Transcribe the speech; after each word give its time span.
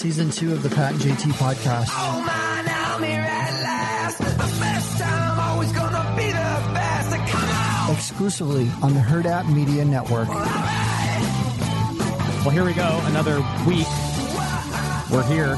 Season 0.00 0.30
two 0.30 0.52
of 0.52 0.62
the 0.62 0.70
Pat 0.70 0.92
and 0.92 1.00
JT 1.02 1.30
podcast. 1.32 1.88
Oh 1.90 2.24
man, 2.26 2.64
I'm 2.66 3.02
here 3.02 3.20
at 3.20 3.52
last. 3.62 4.16
The 4.16 4.58
best 4.58 4.98
time, 4.98 5.38
always 5.38 5.70
gonna 5.72 6.16
be 6.16 6.28
the 6.28 6.72
best. 6.72 7.10
Come 7.30 7.50
on! 7.50 7.94
Exclusively 7.94 8.70
on 8.82 8.94
the 8.94 9.00
Hurrdat 9.00 9.52
Media 9.54 9.84
Network. 9.84 10.28
Well, 12.46 12.48
here 12.48 12.64
we 12.64 12.72
go. 12.72 12.98
Another 13.08 13.40
week. 13.68 13.86
We're 15.12 15.22
here. 15.24 15.56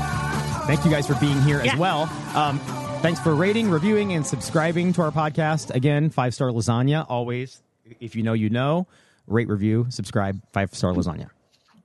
Thank 0.66 0.84
you 0.84 0.90
guys 0.90 1.06
for 1.06 1.14
being 1.20 1.40
here 1.42 1.60
as 1.60 1.78
well. 1.78 2.10
Um, 2.34 2.58
thanks 3.00 3.20
for 3.20 3.36
rating, 3.36 3.70
reviewing, 3.70 4.12
and 4.12 4.26
subscribing 4.26 4.92
to 4.94 5.02
our 5.02 5.12
podcast. 5.12 5.72
Again, 5.72 6.10
five 6.10 6.34
star 6.34 6.48
lasagna. 6.48 7.06
Always, 7.08 7.62
if 8.00 8.16
you 8.16 8.24
know, 8.24 8.32
you 8.32 8.50
know. 8.50 8.88
Rate, 9.28 9.46
review, 9.46 9.86
subscribe. 9.90 10.42
Five 10.52 10.74
star 10.74 10.94
lasagna. 10.94 11.30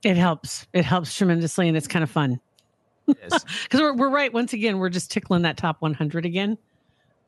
It 0.02 0.16
helps. 0.16 0.66
It 0.72 0.84
helps 0.84 1.14
tremendously, 1.14 1.68
and 1.68 1.76
it's 1.76 1.86
kind 1.86 2.02
of 2.02 2.10
fun. 2.10 2.40
Because 3.08 3.44
we're, 3.72 3.94
we're 3.94 4.10
right. 4.10 4.32
Once 4.32 4.52
again, 4.52 4.78
we're 4.78 4.88
just 4.88 5.10
tickling 5.10 5.42
that 5.42 5.56
top 5.56 5.80
100 5.80 6.24
again. 6.24 6.58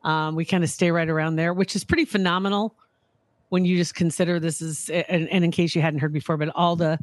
Um, 0.03 0.35
we 0.35 0.45
kind 0.45 0.63
of 0.63 0.69
stay 0.69 0.91
right 0.91 1.09
around 1.09 1.35
there, 1.35 1.53
which 1.53 1.75
is 1.75 1.83
pretty 1.83 2.05
phenomenal 2.05 2.75
when 3.49 3.65
you 3.65 3.75
just 3.75 3.95
consider 3.95 4.39
this 4.39 4.61
is, 4.61 4.89
and, 4.89 5.27
and 5.27 5.43
in 5.43 5.51
case 5.51 5.75
you 5.75 5.81
hadn't 5.81 5.99
heard 5.99 6.13
before, 6.13 6.37
but 6.37 6.49
all 6.55 6.75
the 6.77 6.97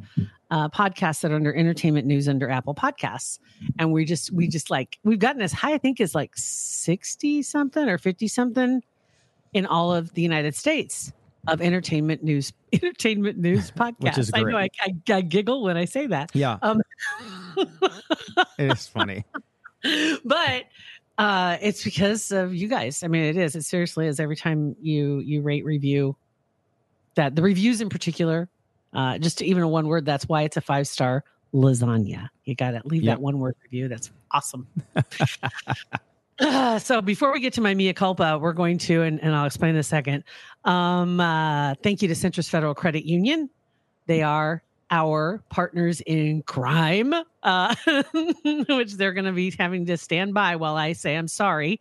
uh, 0.49 0.67
podcasts 0.69 1.21
that 1.21 1.31
are 1.31 1.35
under 1.35 1.53
entertainment 1.53 2.07
news 2.07 2.27
under 2.27 2.49
Apple 2.49 2.73
Podcasts. 2.73 3.37
And 3.77 3.93
we 3.93 4.03
just, 4.03 4.31
we 4.31 4.47
just 4.47 4.71
like, 4.71 4.97
we've 5.03 5.19
gotten 5.19 5.43
as 5.43 5.53
high, 5.53 5.73
I 5.73 5.77
think, 5.77 6.01
as 6.01 6.15
like 6.15 6.31
60 6.35 7.43
something 7.43 7.87
or 7.87 7.99
50 7.99 8.27
something 8.27 8.81
in 9.53 9.65
all 9.67 9.93
of 9.93 10.13
the 10.13 10.23
United 10.23 10.55
States 10.55 11.13
of 11.47 11.61
entertainment 11.61 12.23
news, 12.23 12.51
entertainment 12.73 13.37
news 13.37 13.71
podcasts. 13.77 14.17
is 14.19 14.31
I 14.33 14.41
know 14.43 14.57
I. 14.57 14.69
I, 14.81 14.93
I 15.13 15.21
giggle 15.21 15.63
when 15.63 15.77
I 15.77 15.85
say 15.85 16.07
that. 16.07 16.31
Yeah, 16.35 16.57
Um, 16.61 16.81
it 18.57 18.71
is 18.71 18.87
funny. 18.87 19.25
but 20.25 20.63
uh 21.17 21.57
it's 21.61 21.83
because 21.85 22.31
of 22.31 22.53
you 22.53 22.67
guys 22.67 23.01
i 23.03 23.07
mean 23.07 23.23
it 23.23 23.37
is 23.37 23.55
it 23.55 23.63
seriously 23.63 24.07
is 24.07 24.19
every 24.19 24.35
time 24.35 24.75
you 24.81 25.19
you 25.19 25.41
rate 25.41 25.63
review 25.63 26.15
that 27.15 27.33
the 27.35 27.41
reviews 27.41 27.79
in 27.79 27.87
particular 27.89 28.49
uh 28.93 29.17
just 29.17 29.41
even 29.41 29.63
a 29.63 29.67
one 29.67 29.87
word 29.87 30.05
that's 30.05 30.27
why 30.27 30.41
it's 30.43 30.57
a 30.57 30.61
five 30.61 30.85
star 30.87 31.23
lasagna 31.53 32.27
you 32.43 32.55
gotta 32.55 32.81
leave 32.85 33.03
Yep. 33.03 33.17
that 33.17 33.21
one 33.21 33.39
word 33.39 33.55
review 33.63 33.87
that's 33.87 34.11
awesome 34.31 34.67
Uh, 36.39 36.79
so 36.79 37.01
before 37.01 37.31
we 37.31 37.39
get 37.39 37.53
to 37.53 37.61
my 37.61 37.73
mea 37.73 37.93
culpa 37.93 38.37
we're 38.39 38.53
going 38.53 38.77
to 38.77 39.01
and, 39.01 39.21
and 39.21 39.35
i'll 39.35 39.45
explain 39.45 39.71
in 39.71 39.77
a 39.77 39.83
second 39.83 40.23
um 40.65 41.19
uh 41.19 41.75
thank 41.83 42.01
you 42.01 42.07
to 42.07 42.13
Centris 42.13 42.49
federal 42.49 42.73
credit 42.73 43.05
union 43.05 43.49
they 44.07 44.23
are 44.23 44.63
our 44.91 45.43
partners 45.49 46.01
in 46.01 46.41
crime, 46.43 47.13
uh, 47.43 47.75
which 48.43 48.93
they're 48.93 49.13
going 49.13 49.25
to 49.25 49.31
be 49.31 49.53
having 49.57 49.85
to 49.85 49.97
stand 49.97 50.33
by 50.33 50.55
while 50.55 50.75
I 50.75 50.93
say, 50.93 51.15
I'm 51.15 51.27
sorry, 51.27 51.79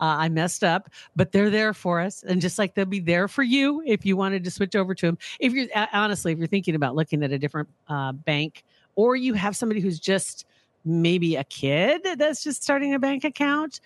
uh, 0.00 0.16
I 0.18 0.28
messed 0.28 0.64
up, 0.64 0.90
but 1.16 1.32
they're 1.32 1.50
there 1.50 1.74
for 1.74 2.00
us. 2.00 2.22
And 2.22 2.40
just 2.40 2.58
like 2.58 2.74
they'll 2.74 2.84
be 2.84 3.00
there 3.00 3.28
for 3.28 3.42
you 3.42 3.82
if 3.86 4.04
you 4.04 4.16
wanted 4.16 4.44
to 4.44 4.50
switch 4.50 4.74
over 4.74 4.94
to 4.94 5.06
them. 5.06 5.18
If 5.38 5.52
you're 5.52 5.66
uh, 5.74 5.86
honestly, 5.92 6.32
if 6.32 6.38
you're 6.38 6.46
thinking 6.46 6.74
about 6.74 6.94
looking 6.94 7.22
at 7.22 7.32
a 7.32 7.38
different 7.38 7.68
uh, 7.88 8.12
bank, 8.12 8.64
or 8.96 9.16
you 9.16 9.34
have 9.34 9.56
somebody 9.56 9.80
who's 9.80 10.00
just 10.00 10.46
maybe 10.84 11.36
a 11.36 11.44
kid 11.44 12.06
that's 12.16 12.42
just 12.42 12.62
starting 12.62 12.94
a 12.94 12.98
bank 12.98 13.24
account, 13.24 13.80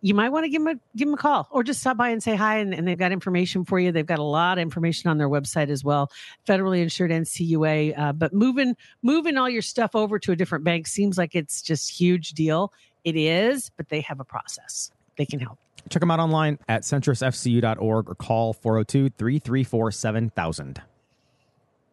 you 0.00 0.14
might 0.14 0.30
want 0.30 0.44
to 0.44 0.48
give 0.48 0.64
them 0.64 0.76
a 0.76 0.96
give 0.96 1.08
them 1.08 1.14
a 1.14 1.16
call 1.16 1.48
or 1.50 1.62
just 1.62 1.80
stop 1.80 1.96
by 1.96 2.08
and 2.08 2.22
say 2.22 2.36
hi. 2.36 2.58
And, 2.58 2.74
and 2.74 2.86
they've 2.86 2.98
got 2.98 3.12
information 3.12 3.64
for 3.64 3.78
you. 3.78 3.92
They've 3.92 4.06
got 4.06 4.18
a 4.18 4.24
lot 4.24 4.58
of 4.58 4.62
information 4.62 5.10
on 5.10 5.18
their 5.18 5.28
website 5.28 5.68
as 5.68 5.84
well 5.84 6.10
federally 6.46 6.80
insured 6.80 7.10
NCUA. 7.10 7.98
Uh, 7.98 8.12
but 8.12 8.32
moving 8.32 8.76
moving 9.02 9.36
all 9.36 9.48
your 9.48 9.62
stuff 9.62 9.94
over 9.94 10.18
to 10.18 10.32
a 10.32 10.36
different 10.36 10.64
bank 10.64 10.86
seems 10.86 11.18
like 11.18 11.34
it's 11.34 11.62
just 11.62 11.90
huge 11.90 12.32
deal. 12.32 12.72
It 13.04 13.16
is, 13.16 13.70
but 13.76 13.88
they 13.88 14.00
have 14.02 14.20
a 14.20 14.24
process. 14.24 14.90
They 15.16 15.26
can 15.26 15.40
help. 15.40 15.58
Check 15.88 16.00
them 16.00 16.10
out 16.10 16.20
online 16.20 16.58
at 16.68 16.82
centrisfcu.org 16.82 18.08
or 18.08 18.14
call 18.14 18.52
402 18.52 19.10
334 19.10 19.90
7000. 19.90 20.82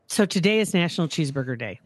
So 0.08 0.26
today 0.26 0.60
is 0.60 0.74
National 0.74 1.08
Cheeseburger 1.08 1.58
Day. 1.58 1.80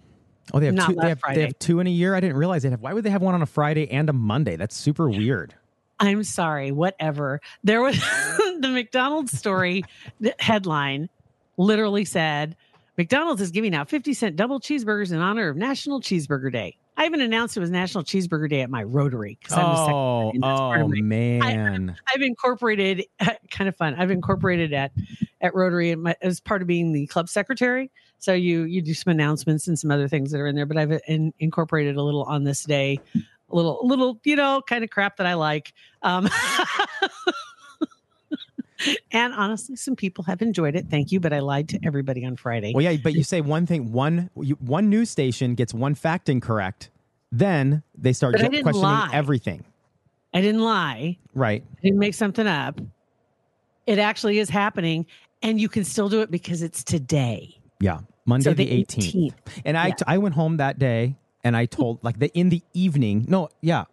Oh, 0.54 0.60
they 0.60 0.66
have 0.68 0.76
Not 0.76 0.90
two. 0.90 0.96
They 0.96 1.10
have, 1.10 1.22
they 1.34 1.42
have 1.42 1.60
two 1.60 1.80
in 1.80 1.88
a 1.88 1.92
year. 1.92 2.16
I 2.16 2.20
didn't 2.20 2.38
realize 2.38 2.64
they 2.64 2.70
have. 2.70 2.82
Why 2.82 2.94
would 2.94 3.04
they 3.04 3.10
have 3.10 3.22
one 3.22 3.34
on 3.36 3.42
a 3.42 3.46
Friday 3.46 3.90
and 3.92 4.10
a 4.10 4.14
Monday? 4.14 4.56
That's 4.56 4.76
super 4.76 5.10
weird. 5.10 5.54
I'm 6.00 6.24
sorry, 6.24 6.72
whatever. 6.72 7.42
There 7.64 7.82
was 7.82 7.96
the 8.60 8.70
McDonald's 8.72 9.38
story 9.38 9.84
the 10.22 10.34
headline 10.40 11.10
literally 11.58 12.06
said 12.06 12.56
McDonald's 12.98 13.42
is 13.42 13.52
giving 13.52 13.76
out 13.76 13.90
50 13.90 14.14
cent 14.14 14.36
double 14.38 14.60
cheeseburgers 14.60 15.12
in 15.12 15.20
honor 15.20 15.50
of 15.50 15.58
National 15.58 16.00
Cheeseburger 16.02 16.52
Day. 16.52 16.78
I 16.98 17.06
even 17.06 17.22
announced 17.22 17.56
it 17.56 17.62
was 17.62 17.70
National 17.70 18.04
Cheeseburger 18.04 18.50
Day 18.50 18.62
at 18.62 18.70
my 18.70 18.84
Rotary 18.84 19.38
because 19.42 19.58
I'm 19.58 19.66
Oh, 19.66 19.76
secretary. 19.76 20.32
and 20.36 20.44
that's 20.44 20.60
part 20.60 20.82
oh 20.82 20.88
my- 20.90 21.02
man. 21.02 21.96
I've 22.14 22.22
incorporated 22.22 23.06
kind 23.52 23.68
of 23.70 23.76
fun. 23.78 23.96
I've 23.96 24.12
incorporated 24.12 24.74
at 24.74 24.92
at 25.42 25.56
Rotary 25.56 25.92
and 25.92 26.04
my, 26.04 26.16
as 26.22 26.40
part 26.40 26.62
of 26.62 26.68
being 26.68 26.92
the 26.92 27.08
club 27.08 27.30
secretary. 27.30 27.92
So 28.20 28.34
you 28.34 28.64
you 28.64 28.82
do 28.82 28.94
some 28.94 29.12
announcements 29.12 29.68
and 29.68 29.80
some 29.80 29.92
other 29.92 30.08
things 30.08 30.32
that 30.32 30.40
are 30.40 30.48
in 30.48 30.56
there. 30.56 30.66
But 30.66 30.78
I've 30.78 31.00
in, 31.08 31.34
incorporated 31.40 31.96
a 31.96 32.04
little 32.04 32.24
on 32.24 32.44
this 32.44 32.64
day, 32.64 33.00
a 33.16 33.56
little 33.56 33.80
little 33.84 34.20
you 34.24 34.36
know 34.36 34.62
kind 34.68 34.84
of 34.84 34.90
crap 34.90 35.18
that 35.18 35.28
I 35.28 35.36
like. 35.36 35.74
Um, 36.02 36.30
and 39.12 39.34
honestly, 39.34 39.76
some 39.76 39.96
people 39.96 40.24
have 40.26 40.42
enjoyed 40.42 40.76
it. 40.76 40.88
Thank 40.90 41.12
you, 41.12 41.20
but 41.20 41.34
I 41.34 41.40
lied 41.40 41.70
to 41.70 41.80
everybody 41.84 42.26
on 42.26 42.36
Friday. 42.36 42.74
Well, 42.74 42.84
yeah, 42.84 42.98
but 43.02 43.14
you 43.14 43.24
say 43.24 43.42
one 43.42 43.66
thing, 43.66 43.92
one 43.92 44.30
you, 44.36 44.56
one 44.56 44.90
news 44.90 45.10
station 45.10 45.56
gets 45.56 45.74
one 45.74 45.96
fact 45.96 46.30
incorrect, 46.30 46.90
then 47.32 47.84
they 47.98 48.14
start 48.14 48.36
questioning 48.36 48.66
lie. 48.66 49.10
everything. 49.14 49.64
I 50.34 50.42
didn't 50.42 50.62
lie. 50.62 51.18
Right. 51.34 51.64
I 51.78 51.82
didn't 51.82 52.00
make 52.00 52.14
something 52.14 52.46
up. 52.46 52.80
It 53.88 53.98
actually 53.98 54.38
is 54.38 54.50
happening, 54.50 55.08
and 55.42 55.60
you 55.60 55.70
can 55.70 55.84
still 55.84 56.10
do 56.10 56.22
it 56.22 56.32
because 56.32 56.62
it's 56.62 56.84
today. 56.84 57.60
Yeah. 57.80 58.00
Monday 58.26 58.44
So 58.44 58.54
the 58.54 58.66
the 58.66 58.84
18th. 58.86 59.14
18th. 59.14 59.34
And 59.66 59.78
I 59.78 59.88
Yeah. 59.88 59.94
I 60.08 60.18
went 60.18 60.36
home 60.36 60.58
that 60.58 60.78
day 60.80 61.16
and 61.44 61.56
I 61.56 61.66
told 61.66 62.04
like 62.04 62.20
the 62.20 62.30
in 62.38 62.50
the 62.50 62.62
evening. 62.74 63.26
No, 63.28 63.50
yeah. 63.62 63.86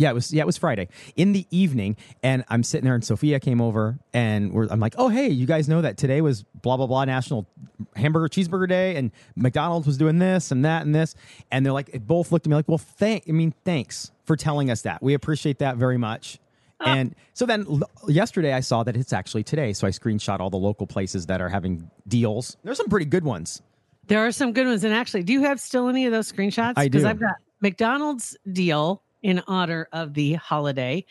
Yeah, 0.00 0.10
it 0.10 0.14
was 0.14 0.32
yeah, 0.32 0.42
it 0.42 0.46
was 0.46 0.56
Friday. 0.56 0.86
In 1.16 1.32
the 1.32 1.44
evening 1.50 1.96
and 2.22 2.44
I'm 2.48 2.62
sitting 2.62 2.84
there 2.84 2.94
and 2.94 3.04
Sophia 3.04 3.40
came 3.40 3.60
over 3.60 3.98
and 4.14 4.52
we're, 4.52 4.68
I'm 4.68 4.78
like, 4.78 4.94
"Oh, 4.96 5.08
hey, 5.08 5.28
you 5.28 5.44
guys 5.44 5.68
know 5.68 5.82
that 5.82 5.96
today 5.96 6.20
was 6.20 6.44
blah 6.62 6.76
blah 6.76 6.86
blah 6.86 7.04
National 7.04 7.48
Hamburger 7.96 8.28
Cheeseburger 8.28 8.68
Day 8.68 8.94
and 8.94 9.10
McDonald's 9.34 9.88
was 9.88 9.96
doing 9.96 10.20
this 10.20 10.52
and 10.52 10.64
that 10.64 10.86
and 10.86 10.94
this." 10.94 11.16
And 11.50 11.66
they're 11.66 11.72
like 11.72 11.90
it 11.92 12.06
both 12.06 12.30
looked 12.30 12.46
at 12.46 12.50
me 12.50 12.54
like, 12.54 12.68
"Well, 12.68 12.78
thank 12.78 13.24
I 13.28 13.32
mean, 13.32 13.54
thanks 13.64 14.12
for 14.24 14.36
telling 14.36 14.70
us 14.70 14.82
that. 14.82 15.02
We 15.02 15.14
appreciate 15.14 15.58
that 15.58 15.76
very 15.78 15.98
much." 15.98 16.38
And 16.86 17.14
so 17.34 17.44
then 17.44 17.66
l- 17.68 17.90
yesterday 18.08 18.52
I 18.52 18.60
saw 18.60 18.84
that 18.84 18.96
it's 18.96 19.12
actually 19.12 19.42
today. 19.42 19.72
So 19.72 19.86
I 19.86 19.90
screenshot 19.90 20.38
all 20.38 20.48
the 20.48 20.58
local 20.58 20.86
places 20.86 21.26
that 21.26 21.40
are 21.40 21.48
having 21.48 21.90
deals. 22.06 22.56
There's 22.62 22.76
some 22.76 22.88
pretty 22.88 23.06
good 23.06 23.24
ones. 23.24 23.62
There 24.06 24.24
are 24.24 24.30
some 24.30 24.52
good 24.52 24.66
ones. 24.66 24.84
And 24.84 24.94
actually, 24.94 25.24
do 25.24 25.32
you 25.32 25.42
have 25.42 25.60
still 25.60 25.88
any 25.88 26.06
of 26.06 26.12
those 26.12 26.30
screenshots? 26.30 26.74
I 26.76 26.84
Because 26.84 27.02
do. 27.02 27.08
I've 27.08 27.20
got 27.20 27.34
McDonald's 27.60 28.36
deal 28.52 29.02
in 29.22 29.42
honor 29.48 29.88
of 29.92 30.14
the 30.14 30.34
holiday. 30.34 31.04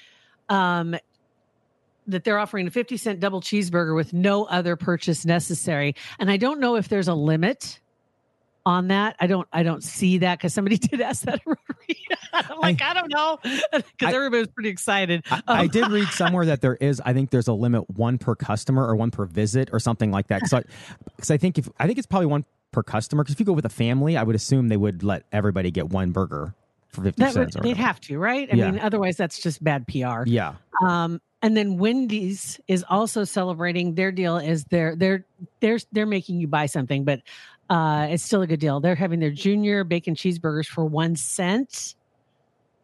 Um, 0.50 0.96
that 2.08 2.24
they're 2.24 2.40
offering 2.40 2.68
a 2.68 2.72
50 2.72 2.98
cent 2.98 3.20
double 3.20 3.42
cheeseburger 3.42 3.94
with 3.94 4.14
no 4.14 4.46
other 4.46 4.76
purchase 4.76 5.26
necessary. 5.26 5.96
And 6.20 6.32
I 6.32 6.38
don't 6.38 6.60
know 6.60 6.76
if 6.76 6.88
there's 6.88 7.10
a 7.10 7.14
limit 7.14 7.80
on 8.68 8.90
that. 8.90 9.16
I 9.20 9.28
don't 9.28 9.48
I 9.54 9.64
don't 9.64 9.82
see 9.84 10.18
that 10.20 10.38
because 10.38 10.54
somebody 10.54 10.78
did 10.90 11.00
ask 11.02 11.24
that 11.24 11.42
Rotary. 11.46 11.98
I'm 12.34 12.60
like, 12.60 12.82
I, 12.82 12.94
don't 12.94 13.10
know. 13.12 13.40
Because 13.72 14.14
I- 14.14 14.14
everybody 14.16 14.40
was 14.42 14.50
pretty 14.50 14.70
excited. 14.70 15.24
I, 15.32 15.42
I 15.48 15.62
Um, 15.62 15.68
did 15.70 15.88
read 15.90 16.08
somewhere 16.10 16.46
that 16.48 16.60
there 16.62 16.76
is. 16.76 17.02
I 17.04 17.14
think 17.14 17.30
there's 17.32 17.48
a 17.48 17.54
limit 17.54 17.90
one 17.90 18.18
per 18.18 18.36
customer 18.36 18.86
or 18.86 18.96
one 18.96 19.10
per 19.10 19.26
visit 19.26 19.70
or 19.72 19.80
something 19.80 20.12
like 20.12 20.28
that. 20.28 20.42
Because 20.42 21.32
I, 21.32 21.34
I 21.34 21.38
think 21.38 21.58
if 21.58 21.70
I 21.80 21.88
think 21.88 21.98
it's 21.98 22.08
probably 22.08 22.26
one 22.28 22.44
per 22.74 22.84
customer. 22.84 23.24
Because 23.24 23.34
if 23.36 23.40
you 23.40 23.46
go 23.46 23.54
with 23.54 23.66
a 23.66 23.70
family, 23.70 24.18
I 24.18 24.24
would 24.24 24.36
assume 24.36 24.68
they 24.68 24.78
would 24.78 25.02
let 25.02 25.24
everybody 25.32 25.72
get 25.72 25.90
one 25.90 26.12
burger 26.12 26.54
for 26.90 27.04
fifty 27.04 27.22
that 27.24 27.30
would, 27.36 27.54
cents. 27.54 27.56
or 27.56 27.62
they'd 27.62 27.78
have 27.78 28.00
to, 28.02 28.18
right? 28.20 28.50
I 28.52 28.56
Yeah. 28.58 28.72
mean, 28.72 28.82
otherwise 28.82 29.16
that's 29.18 29.40
just 29.40 29.64
bad 29.64 29.88
PR. 29.88 30.24
Yeah. 30.26 30.56
Um, 30.82 31.22
and 31.42 31.56
then 31.56 31.78
Wendy's 31.78 32.60
is 32.68 32.84
also 32.90 33.24
celebrating. 33.24 33.96
Their 33.96 34.12
deal 34.12 34.38
is 34.38 34.66
they're 34.66 34.96
they're 34.96 35.24
they're 35.62 35.80
they're 35.92 36.06
making 36.06 36.40
you 36.40 36.48
buy 36.48 36.66
something, 36.66 37.04
but 37.06 37.22
uh, 37.70 38.08
it's 38.10 38.24
still 38.24 38.42
a 38.42 38.48
good 38.48 38.60
deal. 38.60 38.80
They're 38.80 38.96
having 38.96 39.20
their 39.20 39.32
junior 39.32 39.84
bacon 39.84 40.16
cheeseburgers 40.16 40.68
for 40.68 40.86
one 40.86 41.16
cent 41.16 41.96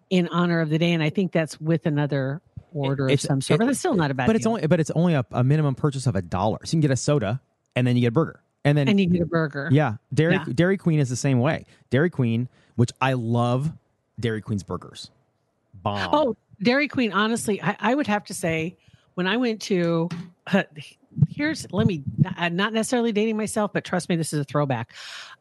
in 0.09 0.27
honor 0.30 0.59
of 0.59 0.69
the 0.69 0.77
day, 0.77 0.91
and 0.94 1.01
I 1.01 1.09
think 1.09 1.31
that's 1.31 1.59
with 1.62 1.85
another 1.85 2.41
order 2.74 3.06
It's- 3.07 3.24
of 3.24 3.27
some 3.27 3.41
sort. 3.41 3.62
it- 3.62 3.63
but 3.65 3.69
it's 3.69 3.80
still 3.80 3.94
not 3.95 4.12
a 4.12 4.13
bad. 4.13 4.27
but 4.27 4.35
it's 4.35 4.44
deal. 4.44 4.53
only 4.56 4.68
but 4.68 4.80
it's 4.80 4.91
only 4.91 5.13
a, 5.13 5.25
a 5.31 5.44
minimum 5.44 5.75
purchase 5.75 6.07
of 6.07 6.15
a 6.15 6.21
dollar. 6.21 6.59
So 6.63 6.69
you 6.69 6.71
can 6.71 6.81
get 6.81 6.91
a 6.91 6.95
soda 6.97 7.39
and 7.75 7.85
then 7.88 7.95
you 7.95 8.01
get 8.01 8.07
a 8.07 8.12
burger. 8.12 8.39
And 8.65 8.77
then 8.77 8.88
and 8.88 9.00
you 9.00 9.07
get 9.07 9.21
a 9.21 9.25
burger. 9.25 9.69
yeah, 9.71 9.95
Dairy 10.13 10.35
Yeah. 10.35 10.45
Dairy 10.53 10.77
Queen 10.77 11.00
is 11.00 11.09
the 11.09 11.15
same 11.15 11.39
way. 11.39 11.65
Dairy 11.89 12.09
Queen, 12.09 12.47
which 12.75 12.91
I 13.01 13.13
love, 13.13 13.71
Dairy 14.19 14.41
Queen's 14.41 14.63
burgers. 14.63 15.12
Bomb. 15.81 16.09
Oh, 16.13 16.38
Dairy 16.62 16.88
Queen. 16.88 17.12
Honestly, 17.12 17.62
I, 17.62 17.75
I 17.79 17.94
would 17.95 18.07
have 18.07 18.24
to 18.25 18.33
say 18.33 18.77
when 19.15 19.27
I 19.27 19.36
went 19.38 19.62
to 19.63 20.07
here's 21.30 21.71
let 21.71 21.88
me 21.88 22.04
I'm 22.38 22.56
not 22.56 22.74
necessarily 22.74 23.12
dating 23.12 23.38
myself, 23.38 23.71
but 23.74 23.83
trust 23.83 24.10
me, 24.10 24.15
this 24.15 24.33
is 24.33 24.39
a 24.39 24.44
throwback. 24.44 24.94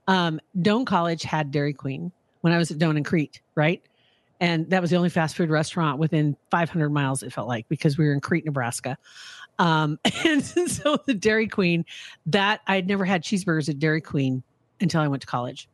Um, 0.09 0.41
Doane 0.59 0.87
College 0.87 1.23
had 1.23 1.51
Dairy 1.51 1.73
Queen 1.73 2.13
when 2.41 2.53
I 2.53 2.59
was 2.59 2.71
at 2.71 2.79
Doane 2.79 2.97
and 2.97 3.05
Crete, 3.05 3.41
right? 3.55 3.83
And 4.41 4.69
that 4.71 4.81
was 4.81 4.91
the 4.91 4.97
only 4.97 5.09
fast 5.09 5.37
food 5.37 5.51
restaurant 5.51 5.99
within 5.99 6.37
500 6.51 6.91
miles. 6.91 7.23
It 7.23 7.33
felt 7.33 7.47
like 7.47 7.69
because 7.69 7.97
we 7.97 8.07
were 8.07 8.13
in 8.13 8.21
Crete, 8.21 8.45
Nebraska. 8.45 8.99
Um, 9.59 10.01
and 10.25 10.43
so 10.43 10.99
the 11.07 11.15
Dairy 11.15 11.47
Queen, 11.47 11.85
that 12.27 12.61
I'd 12.67 12.89
never 12.89 13.05
had 13.05 13.23
cheeseburgers 13.23 13.69
at 13.69 13.79
Dairy 13.79 14.01
Queen 14.01 14.43
until 14.81 15.01
I 15.01 15.09
went 15.09 15.23
to 15.23 15.29
college. 15.29 15.69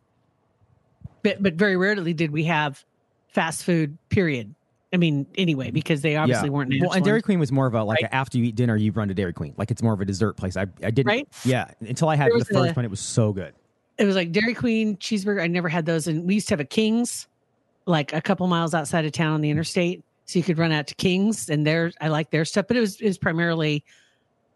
But 1.22 1.42
but 1.42 1.54
very 1.54 1.76
rarely 1.76 2.12
did 2.12 2.30
we 2.30 2.44
have 2.44 2.84
fast 3.28 3.64
food. 3.64 3.96
Period. 4.10 4.54
I 4.92 4.96
mean, 4.96 5.26
anyway, 5.36 5.70
because 5.70 6.00
they 6.00 6.16
obviously 6.16 6.48
weren't. 6.48 6.72
Well, 6.80 6.92
and. 6.92 7.04
Dairy 7.04 7.20
Queen 7.20 7.38
was 7.38 7.52
more 7.52 7.66
of 7.66 7.74
a 7.74 7.84
like 7.84 8.00
Right. 8.02 8.10
a 8.10 8.14
after 8.14 8.38
you 8.38 8.44
eat 8.44 8.54
dinner, 8.54 8.74
you 8.76 8.90
run 8.92 9.08
to 9.08 9.14
Dairy 9.14 9.32
Queen. 9.34 9.52
Like 9.58 9.70
it's 9.70 9.82
more 9.82 9.92
of 9.92 10.00
a 10.00 10.04
dessert 10.06 10.36
place. 10.38 10.56
I 10.56 10.62
I 10.82 10.90
didn't. 10.90 11.06
Right? 11.06 11.28
Yeah, 11.44 11.70
until 11.80 12.08
I 12.08 12.16
had 12.16 12.30
the 12.32 12.44
first 12.44 12.70
a- 12.70 12.72
one, 12.74 12.84
it 12.84 12.90
was 12.90 13.00
so 13.00 13.32
good. 13.32 13.54
it 13.98 14.04
was 14.06 14.16
like 14.16 14.32
Dairy 14.32 14.54
Queen 14.54 14.96
cheeseburger. 14.96 15.42
I 15.42 15.46
never 15.46 15.68
had 15.68 15.84
those, 15.86 16.06
and 16.06 16.24
we 16.26 16.34
used 16.34 16.48
to 16.48 16.52
have 16.52 16.60
a 16.60 16.64
King's, 16.64 17.26
like 17.86 18.12
a 18.14 18.20
couple 18.22 18.46
miles 18.46 18.72
outside 18.74 19.04
of 19.04 19.12
town 19.12 19.32
on 19.34 19.40
the 19.42 19.50
interstate, 19.50 20.02
so 20.24 20.38
you 20.38 20.42
could 20.42 20.56
run 20.58 20.72
out 20.72 20.86
to 20.86 20.94
King's, 20.94 21.50
and 21.50 21.66
there 21.66 21.92
I 22.00 22.08
like 22.08 22.30
their 22.30 22.44
stuff, 22.46 22.66
but 22.68 22.76
it 22.76 22.80
was 22.80 22.98
it 23.00 23.06
was 23.08 23.18
primarily 23.18 23.84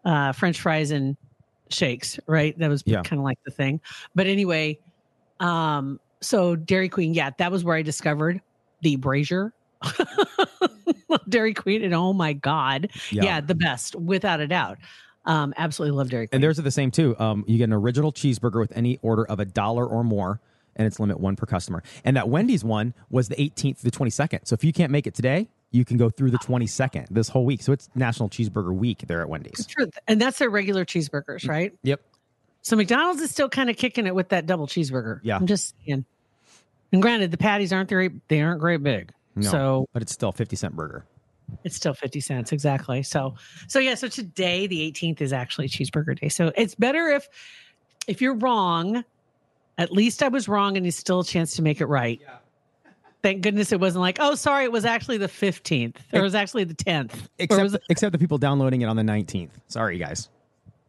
uh, 0.06 0.32
French 0.32 0.60
fries 0.60 0.90
and 0.92 1.16
shakes, 1.68 2.18
right? 2.26 2.58
That 2.58 2.70
was 2.70 2.82
Yeah. 2.86 3.02
kind 3.02 3.20
of 3.20 3.24
like 3.24 3.38
the 3.44 3.50
thing. 3.50 3.80
But 4.14 4.26
anyway, 4.26 4.78
um, 5.40 6.00
so 6.20 6.56
Dairy 6.56 6.88
Queen, 6.88 7.12
yeah, 7.14 7.30
that 7.38 7.52
was 7.52 7.64
where 7.64 7.76
I 7.76 7.82
discovered 7.82 8.40
the 8.80 8.96
brazier. 8.96 9.52
Dairy 11.28 11.54
Queen, 11.54 11.82
and 11.82 11.94
oh 11.94 12.12
my 12.12 12.32
god, 12.32 12.90
yeah. 13.10 13.40
the 13.40 13.54
best 13.54 13.94
without 13.96 14.40
a 14.40 14.46
doubt. 14.46 14.78
Um, 15.24 15.54
absolutely 15.56 15.96
love 15.96 16.10
Dairy 16.10 16.26
Queen. 16.26 16.36
And 16.36 16.42
theirs 16.42 16.58
are 16.58 16.62
the 16.62 16.70
same 16.70 16.90
too. 16.90 17.16
Um, 17.18 17.44
you 17.46 17.58
get 17.58 17.64
an 17.64 17.72
original 17.72 18.12
cheeseburger 18.12 18.60
with 18.60 18.72
any 18.76 18.98
order 19.02 19.24
of 19.26 19.40
a 19.40 19.44
dollar 19.44 19.86
or 19.86 20.02
more, 20.02 20.40
and 20.76 20.86
it's 20.86 20.98
limit 20.98 21.20
one 21.20 21.36
per 21.36 21.46
customer. 21.46 21.82
And 22.04 22.16
that 22.16 22.28
Wendy's 22.28 22.64
one 22.64 22.94
was 23.10 23.28
the 23.28 23.36
18th 23.36 23.78
to 23.78 23.84
the 23.84 23.90
22nd. 23.90 24.40
So 24.46 24.54
if 24.54 24.64
you 24.64 24.72
can't 24.72 24.90
make 24.90 25.06
it 25.06 25.14
today, 25.14 25.48
you 25.70 25.84
can 25.84 25.96
go 25.96 26.10
through 26.10 26.30
the 26.30 26.38
22nd 26.38 27.06
this 27.10 27.28
whole 27.28 27.44
week. 27.44 27.62
So 27.62 27.72
it's 27.72 27.88
National 27.94 28.28
Cheeseburger 28.28 28.74
Week 28.74 29.04
there 29.06 29.22
at 29.22 29.28
Wendy's. 29.28 29.66
Truth. 29.66 29.98
And 30.06 30.20
that's 30.20 30.38
their 30.38 30.50
regular 30.50 30.84
cheeseburgers, 30.84 31.48
right? 31.48 31.72
Yep. 31.82 32.00
So 32.62 32.76
McDonald's 32.76 33.20
is 33.20 33.30
still 33.30 33.48
kind 33.48 33.70
of 33.70 33.76
kicking 33.76 34.06
it 34.06 34.14
with 34.14 34.28
that 34.28 34.46
double 34.46 34.66
cheeseburger. 34.66 35.20
Yeah. 35.22 35.36
I'm 35.36 35.46
just 35.46 35.74
saying. 35.86 36.04
And 36.92 37.00
granted, 37.00 37.30
the 37.30 37.38
patties 37.38 37.72
aren't 37.72 37.88
very 37.88 38.10
they 38.28 38.40
aren't 38.42 38.60
great 38.60 38.82
big. 38.82 39.12
No, 39.34 39.50
So 39.50 39.88
but 39.92 40.02
it's 40.02 40.12
still 40.12 40.28
a 40.30 40.32
50 40.32 40.56
cent 40.56 40.74
burger. 40.76 41.04
it's 41.64 41.76
still 41.76 41.94
50 41.94 42.20
cents 42.20 42.52
exactly. 42.52 43.02
So 43.02 43.34
so 43.68 43.78
yeah, 43.78 43.94
so 43.94 44.08
today 44.08 44.66
the 44.66 44.90
18th 44.92 45.20
is 45.20 45.32
actually 45.32 45.68
cheeseburger 45.68 46.18
day. 46.18 46.28
So 46.28 46.52
it's 46.56 46.74
better 46.74 47.08
if 47.08 47.28
if 48.06 48.20
you're 48.20 48.34
wrong, 48.34 49.04
at 49.78 49.92
least 49.92 50.22
I 50.22 50.28
was 50.28 50.48
wrong 50.48 50.76
and 50.76 50.84
there's 50.84 50.96
still 50.96 51.20
a 51.20 51.24
chance 51.24 51.54
to 51.56 51.62
make 51.62 51.80
it 51.80 51.86
right. 51.86 52.20
Yeah. 52.22 52.34
Thank 53.22 53.42
goodness 53.42 53.70
it 53.70 53.78
wasn't 53.78 54.00
like, 54.02 54.18
oh, 54.20 54.34
sorry, 54.34 54.64
it 54.64 54.72
was 54.72 54.84
actually 54.84 55.16
the 55.16 55.28
15th. 55.28 55.94
Or 56.12 56.18
it 56.18 56.22
was 56.22 56.34
actually 56.34 56.64
the 56.64 56.74
10th. 56.74 57.12
Except, 57.38 57.62
was 57.62 57.76
except 57.88 58.10
the 58.10 58.18
people 58.18 58.36
downloading 58.36 58.80
it 58.80 58.86
on 58.86 58.96
the 58.96 59.04
19th. 59.04 59.50
Sorry, 59.68 59.96
guys. 59.96 60.28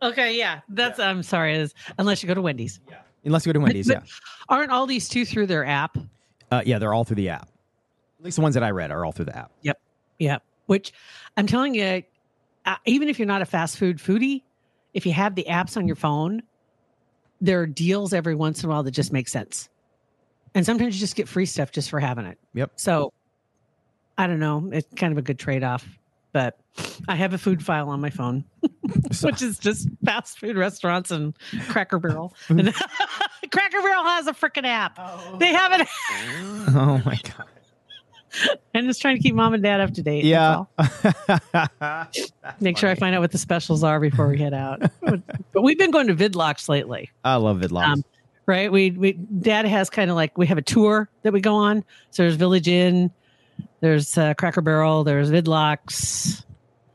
okay, 0.01 0.35
yeah. 0.35 0.61
That's 0.69 0.99
I'm 0.99 1.21
sorry, 1.21 1.55
is 1.55 1.75
unless 1.99 2.23
you 2.23 2.27
go 2.27 2.33
to 2.33 2.41
Wendy's. 2.41 2.79
Yeah. 2.89 2.95
Unless 3.23 3.45
you 3.45 3.53
go 3.53 3.59
to 3.59 3.63
Wendy's, 3.63 3.87
yeah. 3.87 4.01
Aren't 4.49 4.71
all 4.71 4.87
these 4.87 5.07
two 5.07 5.25
through 5.25 5.45
their 5.45 5.63
app? 5.63 5.95
Uh, 6.51 6.63
yeah, 6.65 6.79
they're 6.79 6.93
all 6.93 7.03
through 7.03 7.17
the 7.17 7.29
app. 7.29 7.47
At 8.23 8.25
least 8.25 8.37
the 8.37 8.41
ones 8.41 8.53
that 8.53 8.63
I 8.63 8.71
read 8.71 8.89
are 8.89 9.03
all 9.03 9.11
through 9.11 9.25
the 9.25 9.37
app. 9.37 9.51
Yep. 9.63 9.81
Yep. 10.19 10.43
Which 10.67 10.93
I'm 11.35 11.45
telling 11.45 11.75
you, 11.75 12.03
uh, 12.65 12.75
even 12.85 13.09
if 13.09 13.19
you're 13.19 13.27
not 13.27 13.41
a 13.41 13.45
fast 13.45 13.77
food 13.77 13.97
foodie, 13.97 14.43
if 14.93 15.05
you 15.05 15.11
have 15.11 15.35
the 15.35 15.45
apps 15.49 15.75
on 15.75 15.87
your 15.87 15.97
phone, 15.97 16.41
there 17.41 17.59
are 17.59 17.65
deals 17.65 18.13
every 18.13 18.33
once 18.33 18.63
in 18.63 18.69
a 18.69 18.71
while 18.71 18.81
that 18.83 18.91
just 18.91 19.11
make 19.11 19.27
sense. 19.27 19.67
And 20.55 20.65
sometimes 20.65 20.95
you 20.95 21.01
just 21.01 21.17
get 21.17 21.27
free 21.27 21.45
stuff 21.45 21.73
just 21.73 21.89
for 21.89 21.99
having 21.99 22.25
it. 22.25 22.37
Yep. 22.53 22.71
So 22.77 23.11
I 24.17 24.25
don't 24.25 24.39
know. 24.39 24.69
It's 24.71 24.87
kind 24.95 25.11
of 25.11 25.17
a 25.17 25.21
good 25.21 25.37
trade 25.37 25.65
off. 25.65 25.85
But 26.31 26.57
I 27.09 27.15
have 27.15 27.33
a 27.33 27.37
food 27.37 27.61
file 27.61 27.89
on 27.89 27.99
my 27.99 28.09
phone, 28.09 28.45
which 29.21 29.41
is 29.41 29.59
just 29.59 29.89
fast 30.05 30.39
food 30.39 30.55
restaurants 30.55 31.11
and 31.11 31.33
Cracker 31.67 31.99
Barrel. 31.99 32.33
And 32.47 32.73
Cracker 33.51 33.81
Barrel 33.81 34.05
has 34.05 34.27
a 34.27 34.33
freaking 34.33 34.65
app. 34.65 34.97
They 35.39 35.51
have 35.51 35.73
it. 35.81 35.87
Oh 36.73 37.01
my 37.05 37.19
god. 37.37 37.47
I'm 38.75 38.85
just 38.85 39.01
trying 39.01 39.17
to 39.17 39.21
keep 39.23 39.35
mom 39.35 39.53
and 39.53 39.63
dad 39.63 39.81
up 39.81 39.93
to 39.93 40.01
date. 40.01 40.23
Yeah. 40.25 40.63
Make 42.59 42.77
sure 42.77 42.89
I 42.89 42.95
find 42.95 43.15
out 43.15 43.21
what 43.21 43.31
the 43.31 43.37
specials 43.37 43.83
are 43.83 43.99
before 43.99 44.27
we 44.27 44.37
head 44.39 44.53
out. 44.53 44.81
but 45.01 45.61
we've 45.61 45.77
been 45.77 45.91
going 45.91 46.07
to 46.07 46.15
Vidlak's 46.15 46.67
lately, 46.69 47.11
I 47.23 47.35
love 47.35 47.59
Vidlak's. 47.59 47.85
Um, 47.99 48.03
right? 48.45 48.71
We 48.71 48.91
we 48.91 49.13
dad 49.13 49.65
has 49.65 49.89
kind 49.89 50.09
of 50.09 50.15
like 50.15 50.37
we 50.37 50.47
have 50.47 50.57
a 50.57 50.61
tour 50.63 51.09
that 51.23 51.33
we 51.33 51.41
go 51.41 51.55
on. 51.55 51.83
So 52.11 52.23
there's 52.23 52.35
Village 52.35 52.67
Inn, 52.67 53.11
there's 53.81 54.17
uh, 54.17 54.33
Cracker 54.35 54.61
Barrel, 54.61 55.03
there's 55.03 55.31
Vidlak's. 55.31 56.45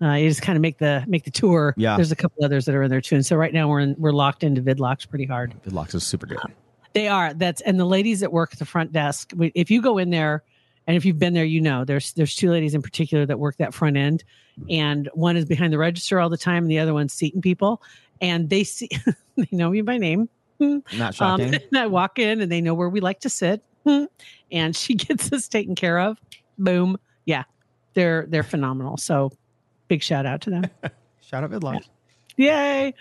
Uh, 0.01 0.13
you 0.13 0.29
just 0.29 0.43
kind 0.43 0.57
of 0.57 0.63
make 0.63 0.79
the 0.79 1.05
make 1.09 1.25
the 1.25 1.31
tour. 1.31 1.75
Yeah. 1.77 1.97
There's 1.97 2.13
a 2.13 2.17
couple 2.17 2.45
others 2.45 2.67
that 2.67 2.75
are 2.75 2.83
in 2.85 2.91
there 2.91 3.01
too. 3.01 3.17
And 3.17 3.27
so 3.27 3.37
right 3.37 3.53
now 3.53 3.69
we're 3.69 3.81
in, 3.81 3.97
we're 3.99 4.13
locked 4.13 4.45
into 4.45 4.63
Vidlak's 4.63 5.07
pretty 5.07 5.25
hard. 5.27 5.55
Vidlak's 5.67 5.95
is 5.95 6.05
super 6.05 6.27
good. 6.27 6.39
They 6.93 7.09
are. 7.09 7.35
That's 7.35 7.61
and 7.63 7.79
the 7.81 7.85
ladies 7.85 8.21
that 8.21 8.33
work 8.33 8.51
at 8.53 8.59
the 8.61 8.65
front 8.65 8.93
desk. 8.93 9.33
we- 9.37 9.53
If 9.55 9.71
you 9.71 9.83
go 9.83 9.99
in 9.99 10.11
there, 10.11 10.45
and 10.89 10.97
if 10.97 11.05
you've 11.05 11.19
been 11.19 11.35
there, 11.35 11.45
you 11.45 11.61
know 11.61 11.85
there's 11.85 12.15
there's 12.15 12.35
two 12.35 12.51
ladies 12.51 12.75
in 12.75 12.81
particular 12.83 13.27
that 13.27 13.39
work 13.39 13.59
that 13.59 13.75
front 13.75 13.97
end, 13.99 14.25
and 14.69 15.09
one 15.13 15.37
is 15.37 15.45
behind 15.45 15.73
the 15.73 15.79
register 15.79 16.19
all 16.19 16.31
the 16.31 16.39
time, 16.39 16.65
and 16.65 16.71
the 16.71 16.79
other 16.79 16.95
one's 16.95 17.13
seating 17.13 17.43
people, 17.43 17.83
and 18.21 18.49
they 18.49 18.65
see 18.65 18.89
they 19.37 19.49
know 19.53 19.71
me 19.71 19.83
by 19.83 19.99
name. 19.99 20.29
Not 20.59 20.83
Um, 20.99 21.13
shocking. 21.13 21.55
and 21.71 21.79
I 21.79 21.87
walk 21.87 22.19
in, 22.19 22.41
and 22.41 22.51
they 22.51 22.61
know 22.63 22.75
where 22.75 22.89
we 22.89 23.01
like 23.01 23.21
to 23.21 23.29
sit, 23.29 23.63
and 24.51 24.75
she 24.75 24.95
gets 24.95 25.31
us 25.33 25.47
taken 25.47 25.75
care 25.75 26.01
of. 26.01 26.19
Boom, 26.59 26.99
yeah, 27.27 27.45
they're 27.95 28.25
they're 28.27 28.43
phenomenal. 28.43 28.97
So 28.97 29.31
big 29.89 30.03
shout 30.03 30.25
out 30.27 30.41
to 30.43 30.51
them. 30.51 30.65
Shout 31.21 31.45
out 31.45 31.51
Vidlak's. 31.51 31.89
Yay. 32.39 32.95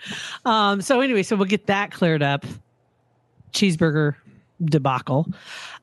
Um, 0.44 0.82
so 0.82 1.00
anyway, 1.00 1.22
so 1.22 1.36
we'll 1.36 1.46
get 1.46 1.66
that 1.68 1.90
cleared 1.90 2.22
up. 2.22 2.44
Cheeseburger 3.52 4.16
debacle. 4.62 5.26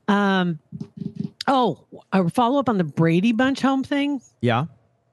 Um, 0.07 0.59
oh, 1.47 1.85
a 2.11 2.29
follow 2.29 2.59
up 2.59 2.69
on 2.69 2.77
the 2.77 2.83
Brady 2.83 3.31
Bunch 3.31 3.61
home 3.61 3.83
thing. 3.83 4.21
Yeah. 4.41 4.65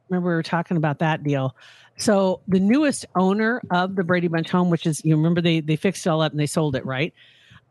Remember 0.08 0.30
we 0.30 0.34
were 0.34 0.42
talking 0.42 0.76
about 0.76 0.98
that 0.98 1.22
deal. 1.22 1.56
So 1.96 2.40
the 2.48 2.60
newest 2.60 3.06
owner 3.14 3.62
of 3.70 3.96
the 3.96 4.04
Brady 4.04 4.28
Bunch 4.28 4.50
home, 4.50 4.70
which 4.70 4.86
is 4.86 5.04
you 5.04 5.16
remember 5.16 5.40
they 5.40 5.60
they 5.60 5.76
fixed 5.76 6.06
it 6.06 6.10
all 6.10 6.22
up 6.22 6.32
and 6.32 6.40
they 6.40 6.46
sold 6.46 6.76
it, 6.76 6.84
right? 6.84 7.12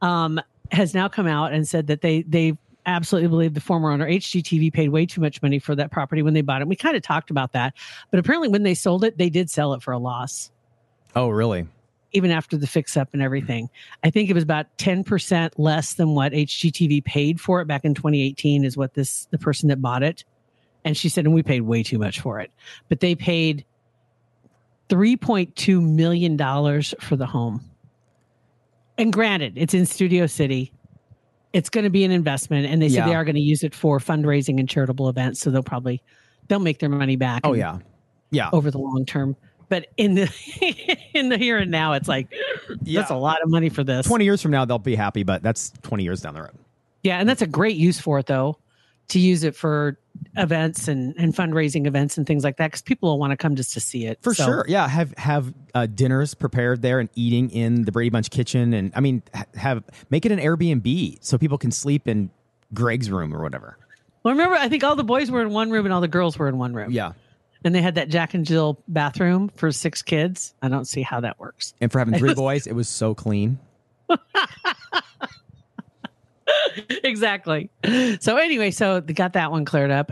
Um, 0.01 0.39
has 0.71 0.93
now 0.93 1.07
come 1.07 1.27
out 1.27 1.53
and 1.53 1.67
said 1.67 1.87
that 1.87 2.01
they 2.01 2.23
they 2.23 2.57
absolutely 2.85 3.27
believe 3.27 3.53
the 3.53 3.61
former 3.61 3.91
owner 3.91 4.09
HGTV 4.09 4.73
paid 4.73 4.89
way 4.89 5.05
too 5.05 5.21
much 5.21 5.41
money 5.41 5.59
for 5.59 5.75
that 5.75 5.91
property 5.91 6.23
when 6.23 6.33
they 6.33 6.41
bought 6.41 6.61
it. 6.61 6.67
We 6.67 6.75
kind 6.75 6.95
of 6.95 7.03
talked 7.03 7.29
about 7.29 7.51
that, 7.53 7.75
but 8.09 8.19
apparently 8.19 8.47
when 8.47 8.63
they 8.63 8.73
sold 8.73 9.03
it, 9.03 9.17
they 9.19 9.29
did 9.29 9.49
sell 9.51 9.73
it 9.73 9.83
for 9.83 9.91
a 9.91 9.99
loss 9.99 10.49
Oh, 11.15 11.29
really? 11.29 11.67
Even 12.13 12.31
after 12.31 12.57
the 12.57 12.67
fix 12.67 12.97
up 12.97 13.09
and 13.13 13.21
everything. 13.21 13.69
I 14.03 14.09
think 14.09 14.29
it 14.29 14.33
was 14.33 14.43
about 14.43 14.65
10% 14.77 15.51
less 15.57 15.93
than 15.93 16.09
what 16.15 16.33
HGTV 16.33 17.03
paid 17.05 17.39
for 17.39 17.61
it 17.61 17.65
back 17.67 17.85
in 17.85 17.93
2018 17.93 18.65
is 18.65 18.75
what 18.77 18.93
this 18.95 19.27
the 19.31 19.37
person 19.37 19.69
that 19.69 19.81
bought 19.81 20.03
it. 20.03 20.23
And 20.83 20.97
she 20.97 21.09
said 21.09 21.25
and 21.25 21.33
we 21.33 21.43
paid 21.43 21.61
way 21.61 21.83
too 21.83 21.99
much 21.99 22.19
for 22.19 22.39
it. 22.39 22.51
But 22.89 22.99
they 22.99 23.15
paid 23.15 23.63
3.2 24.89 25.81
million 25.81 26.35
dollars 26.35 26.93
for 26.99 27.15
the 27.15 27.25
home. 27.25 27.63
and 28.97 29.11
granted, 29.13 29.53
it's 29.55 29.73
in 29.73 29.85
Studio 29.85 30.27
City. 30.27 30.71
It's 31.53 31.69
going 31.69 31.83
to 31.85 31.89
be 31.89 32.03
an 32.05 32.11
investment, 32.11 32.65
and 32.67 32.81
they 32.81 32.87
said 32.89 32.97
Yeah. 32.99 33.07
they 33.07 33.15
are 33.15 33.25
going 33.25 33.35
to 33.35 33.41
use 33.41 33.63
it 33.63 33.73
for 33.75 33.99
fundraising 33.99 34.59
and 34.59 34.69
charitable 34.69 35.09
events. 35.09 35.39
So 35.39 35.49
they'll 35.49 35.63
probably 35.63 36.01
they'll 36.47 36.59
make 36.59 36.79
their 36.79 36.89
money 36.89 37.15
back. 37.15 37.41
Oh 37.45 37.53
yeah, 37.53 37.79
yeah. 38.31 38.49
over 38.53 38.69
the 38.71 38.77
long 38.77 39.05
term. 39.05 39.35
But 39.71 39.87
in 39.95 40.15
the 40.15 40.29
in 41.13 41.29
the 41.29 41.37
here 41.37 41.57
and 41.57 41.71
now, 41.71 41.93
it's 41.93 42.09
like 42.09 42.27
that's 42.81 43.09
a 43.09 43.15
lot 43.15 43.41
of 43.41 43.49
money 43.49 43.69
for 43.69 43.85
this. 43.85 44.05
Twenty 44.05 44.25
years 44.25 44.41
from 44.41 44.51
now, 44.51 44.65
they'll 44.65 44.77
be 44.79 44.95
happy, 44.95 45.23
but 45.23 45.41
that's 45.41 45.71
twenty 45.81 46.03
years 46.03 46.19
down 46.19 46.33
the 46.33 46.41
road. 46.41 46.51
Yeah, 47.03 47.19
and 47.21 47.29
that's 47.29 47.41
a 47.41 47.47
great 47.47 47.77
use 47.77 47.97
for 47.97 48.19
it 48.19 48.25
though, 48.25 48.57
to 49.07 49.17
use 49.19 49.45
it 49.45 49.55
for 49.55 49.97
events 50.35 50.89
and 50.89 51.15
and 51.17 51.33
fundraising 51.33 51.87
events 51.87 52.17
and 52.17 52.27
things 52.27 52.43
like 52.43 52.57
that 52.57 52.67
because 52.67 52.81
people 52.81 53.07
will 53.11 53.17
want 53.17 53.31
to 53.31 53.37
come 53.37 53.55
just 53.55 53.73
to 53.75 53.79
see 53.79 54.05
it 54.07 54.19
For 54.21 54.33
So- 54.33 54.43
sure, 54.43 54.65
yeah. 54.67 54.89
Have 54.89 55.13
have 55.17 55.53
uh, 55.73 55.85
dinners 55.85 56.33
prepared 56.33 56.81
there 56.81 56.99
and 56.99 57.07
eating 57.15 57.49
in 57.51 57.85
the 57.85 57.93
Brady 57.93 58.09
Bunch 58.09 58.29
kitchen, 58.29 58.73
and 58.73 58.91
I 58.93 58.99
mean, 58.99 59.23
have 59.55 59.85
make 60.09 60.25
it 60.25 60.33
an 60.33 60.39
Airbnb 60.39 61.23
so 61.23 61.37
people 61.37 61.57
can 61.57 61.71
sleep 61.71 62.09
in 62.09 62.29
Greg's 62.73 63.09
room 63.09 63.33
or 63.33 63.41
whatever. 63.41 63.77
Well, 64.23 64.33
remember, 64.33 64.55
I 64.55 64.67
think 64.67 64.83
all 64.83 64.97
the 64.97 65.03
boys 65.05 65.31
were 65.31 65.41
in 65.41 65.51
one 65.51 65.71
room 65.71 65.85
and 65.85 65.93
all 65.93 66.01
the 66.01 66.09
girls 66.09 66.37
were 66.37 66.49
in 66.49 66.57
one 66.57 66.73
room. 66.73 66.91
Yeah, 66.91 67.13
and 67.63 67.73
they 67.75 67.81
had 67.81 67.95
that 67.95 68.09
Jack 68.09 68.33
and 68.33 68.45
Jill 68.45 68.81
bathroom 68.87 69.49
for 69.49 69.71
six 69.71 70.01
kids. 70.01 70.53
I 70.61 70.69
don't 70.69 70.85
see 70.85 71.01
how 71.01 71.19
that 71.21 71.39
works. 71.39 71.73
and 71.81 71.91
for 71.91 71.99
having 71.99 72.17
three 72.17 72.33
boys, 72.35 72.67
it 72.67 72.73
was 72.73 72.87
so 72.89 73.13
clean. 73.13 73.59
exactly. 77.03 77.69
So 78.19 78.37
anyway, 78.37 78.71
so 78.71 78.99
they 78.99 79.13
got 79.13 79.33
that 79.33 79.51
one 79.51 79.65
cleared 79.65 79.91
up. 79.91 80.11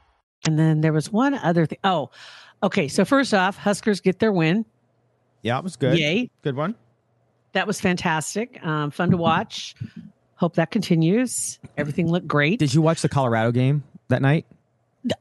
And 0.45 0.57
then 0.57 0.81
there 0.81 0.93
was 0.93 1.11
one 1.11 1.35
other 1.35 1.65
thing. 1.65 1.79
Oh, 1.83 2.09
okay. 2.63 2.87
So 2.87 3.05
first 3.05 3.33
off, 3.33 3.57
Huskers 3.57 4.01
get 4.01 4.19
their 4.19 4.31
win. 4.31 4.65
Yeah, 5.41 5.57
it 5.57 5.63
was 5.63 5.75
good. 5.75 5.97
Yay. 5.97 6.29
good 6.43 6.55
one. 6.55 6.75
That 7.53 7.67
was 7.67 7.81
fantastic. 7.81 8.63
Um, 8.65 8.91
fun 8.91 9.11
to 9.11 9.17
watch. 9.17 9.75
Hope 10.35 10.55
that 10.55 10.71
continues. 10.71 11.59
Everything 11.77 12.09
looked 12.09 12.27
great. 12.27 12.59
Did 12.59 12.73
you 12.73 12.81
watch 12.81 13.01
the 13.01 13.09
Colorado 13.09 13.51
game 13.51 13.83
that 14.07 14.21
night? 14.21 14.45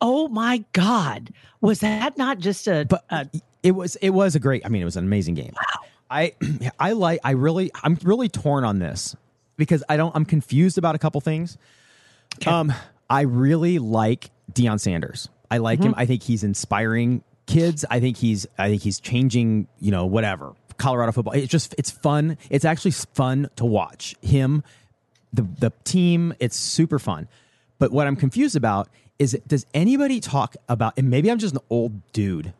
oh 0.00 0.28
my 0.28 0.64
God. 0.72 1.32
Was 1.60 1.80
that 1.80 2.18
not 2.18 2.38
just 2.38 2.68
a, 2.68 2.86
But 2.88 3.04
a 3.10 3.28
it 3.62 3.72
was 3.72 3.96
it 3.96 4.10
was 4.10 4.34
a 4.34 4.40
great. 4.40 4.64
I 4.64 4.68
mean, 4.68 4.82
it 4.82 4.84
was 4.86 4.96
an 4.96 5.04
amazing 5.04 5.34
game. 5.34 5.52
Wow. 5.54 5.86
I 6.10 6.34
I 6.78 6.92
like. 6.92 7.20
I 7.24 7.32
really. 7.32 7.70
I'm 7.82 7.98
really 8.02 8.28
torn 8.28 8.64
on 8.64 8.78
this 8.78 9.16
because 9.56 9.82
I 9.88 9.96
don't. 9.96 10.14
I'm 10.14 10.24
confused 10.24 10.78
about 10.78 10.94
a 10.94 10.98
couple 10.98 11.20
things. 11.20 11.58
Um, 12.46 12.72
I 13.08 13.22
really 13.22 13.78
like 13.78 14.30
Deion 14.54 14.80
Sanders. 14.80 15.28
I 15.50 15.58
like 15.58 15.80
him. 15.80 15.92
Mm-hmm. 15.92 16.00
I 16.00 16.06
think 16.06 16.22
he's 16.22 16.44
inspiring 16.44 17.24
kids. 17.46 17.84
I 17.90 18.00
think 18.00 18.16
he's. 18.16 18.46
I 18.58 18.68
think 18.68 18.82
he's 18.82 19.00
changing. 19.00 19.66
You 19.80 19.90
know, 19.90 20.06
whatever 20.06 20.54
Colorado 20.76 21.12
football. 21.12 21.34
It's 21.34 21.48
just. 21.48 21.74
It's 21.78 21.90
fun. 21.90 22.38
It's 22.48 22.64
actually 22.64 22.92
fun 22.92 23.50
to 23.56 23.64
watch 23.64 24.14
him. 24.22 24.62
The 25.32 25.42
the 25.42 25.72
team. 25.84 26.34
It's 26.38 26.56
super 26.56 26.98
fun. 26.98 27.28
But 27.78 27.92
what 27.92 28.06
I'm 28.06 28.16
confused 28.16 28.56
about 28.56 28.88
is 29.18 29.38
does 29.46 29.66
anybody 29.74 30.20
talk 30.20 30.56
about? 30.68 30.94
And 30.96 31.10
maybe 31.10 31.30
I'm 31.30 31.38
just 31.38 31.54
an 31.54 31.60
old 31.70 32.12
dude 32.12 32.52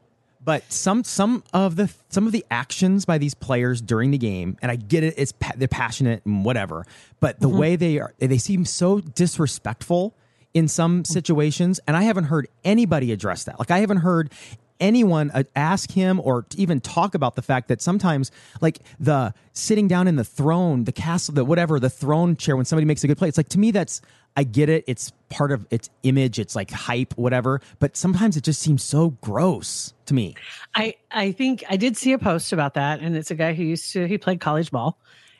but 0.42 0.70
some 0.72 1.04
some 1.04 1.44
of 1.52 1.76
the 1.76 1.90
some 2.08 2.26
of 2.26 2.32
the 2.32 2.44
actions 2.50 3.04
by 3.04 3.18
these 3.18 3.34
players 3.34 3.80
during 3.80 4.10
the 4.10 4.18
game 4.18 4.56
and 4.62 4.70
i 4.70 4.76
get 4.76 5.04
it 5.04 5.14
it's 5.16 5.32
they're 5.56 5.68
passionate 5.68 6.22
and 6.24 6.44
whatever 6.44 6.84
but 7.20 7.38
the 7.40 7.48
mm-hmm. 7.48 7.58
way 7.58 7.76
they 7.76 7.98
are 7.98 8.14
they 8.18 8.38
seem 8.38 8.64
so 8.64 9.00
disrespectful 9.00 10.14
in 10.54 10.68
some 10.68 11.04
situations 11.04 11.80
and 11.86 11.96
i 11.96 12.02
haven't 12.02 12.24
heard 12.24 12.48
anybody 12.64 13.12
address 13.12 13.44
that. 13.44 13.58
Like 13.58 13.70
i 13.70 13.78
haven't 13.78 13.98
heard 13.98 14.32
anyone 14.78 15.30
uh, 15.32 15.42
ask 15.54 15.90
him 15.90 16.20
or 16.24 16.46
even 16.56 16.80
talk 16.80 17.14
about 17.14 17.36
the 17.36 17.42
fact 17.42 17.68
that 17.68 17.82
sometimes 17.82 18.30
like 18.60 18.78
the 18.98 19.34
sitting 19.52 19.88
down 19.88 20.08
in 20.08 20.16
the 20.16 20.24
throne 20.24 20.84
the 20.84 20.92
castle 20.92 21.34
the 21.34 21.44
whatever 21.44 21.78
the 21.78 21.90
throne 21.90 22.34
chair 22.34 22.56
when 22.56 22.64
somebody 22.64 22.86
makes 22.86 23.04
a 23.04 23.06
good 23.06 23.18
play 23.18 23.28
it's 23.28 23.36
like 23.36 23.48
to 23.48 23.58
me 23.58 23.70
that's 23.70 24.00
i 24.36 24.44
get 24.44 24.68
it. 24.68 24.84
It's 24.86 25.12
part 25.28 25.52
of 25.52 25.66
its 25.70 25.90
image. 26.02 26.38
It's 26.38 26.56
like 26.56 26.70
hype 26.70 27.12
whatever. 27.16 27.60
But 27.78 27.96
sometimes 27.96 28.36
it 28.36 28.44
just 28.44 28.60
seems 28.60 28.82
so 28.82 29.10
gross 29.20 29.92
to 30.06 30.14
me. 30.14 30.36
I 30.74 30.94
I 31.10 31.32
think 31.32 31.64
I 31.68 31.76
did 31.76 31.96
see 31.96 32.12
a 32.12 32.18
post 32.18 32.52
about 32.52 32.74
that, 32.74 33.00
and 33.00 33.16
it's 33.16 33.30
a 33.30 33.34
guy 33.34 33.54
who 33.54 33.62
used 33.62 33.92
to 33.92 34.06
he 34.06 34.18
played 34.18 34.40
college 34.40 34.70
ball, 34.70 34.98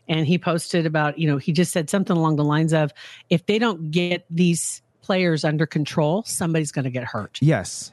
and 0.08 0.26
he 0.26 0.38
posted 0.38 0.86
about 0.86 1.18
you 1.18 1.28
know 1.28 1.38
he 1.38 1.52
just 1.52 1.72
said 1.72 1.90
something 1.90 2.16
along 2.16 2.36
the 2.36 2.44
lines 2.44 2.72
of 2.72 2.92
if 3.28 3.46
they 3.46 3.58
don't 3.58 3.90
get 3.90 4.24
these 4.30 4.82
players 5.10 5.44
under 5.44 5.66
control, 5.66 6.22
somebody's 6.24 6.70
going 6.70 6.84
to 6.84 6.90
get 6.90 7.02
hurt 7.02 7.36
yes 7.42 7.90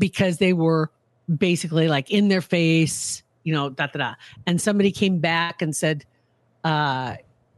because 0.00 0.38
they 0.38 0.52
were 0.52 0.90
basically 1.38 1.86
like 1.86 2.10
in 2.10 2.26
their 2.26 2.40
face, 2.40 3.22
you 3.44 3.52
know, 3.52 3.70
da 3.70 3.86
da 3.86 3.98
da. 3.98 4.14
And 4.48 4.60
somebody 4.60 4.90
came 4.90 5.18
back 5.20 5.62
and 5.62 5.76
said, 5.76 6.04
uh, 6.64 7.14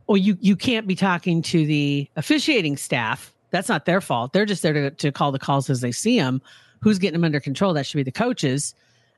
"Well, 0.07 0.19
you 0.19 0.37
you 0.43 0.57
can't 0.57 0.87
be 0.87 0.95
talking 0.95 1.41
to 1.43 1.65
the 1.65 2.07
officiating 2.17 2.77
staff. 2.77 3.33
That's 3.51 3.71
not 3.71 3.87
their 3.87 4.03
fault. 4.03 4.35
They're 4.35 4.45
just 4.45 4.63
there 4.63 4.75
to 4.75 4.91
to 4.91 5.11
call 5.11 5.33
the 5.33 5.39
calls 5.39 5.71
as 5.71 5.81
they 5.81 5.93
see 5.93 6.19
them. 6.19 6.43
Who's 6.83 6.99
getting 6.99 7.15
them 7.15 7.25
under 7.25 7.41
control? 7.41 7.73
That 7.73 7.87
should 7.87 7.97
be 7.97 8.03
the 8.03 8.13
coaches. 8.13 8.75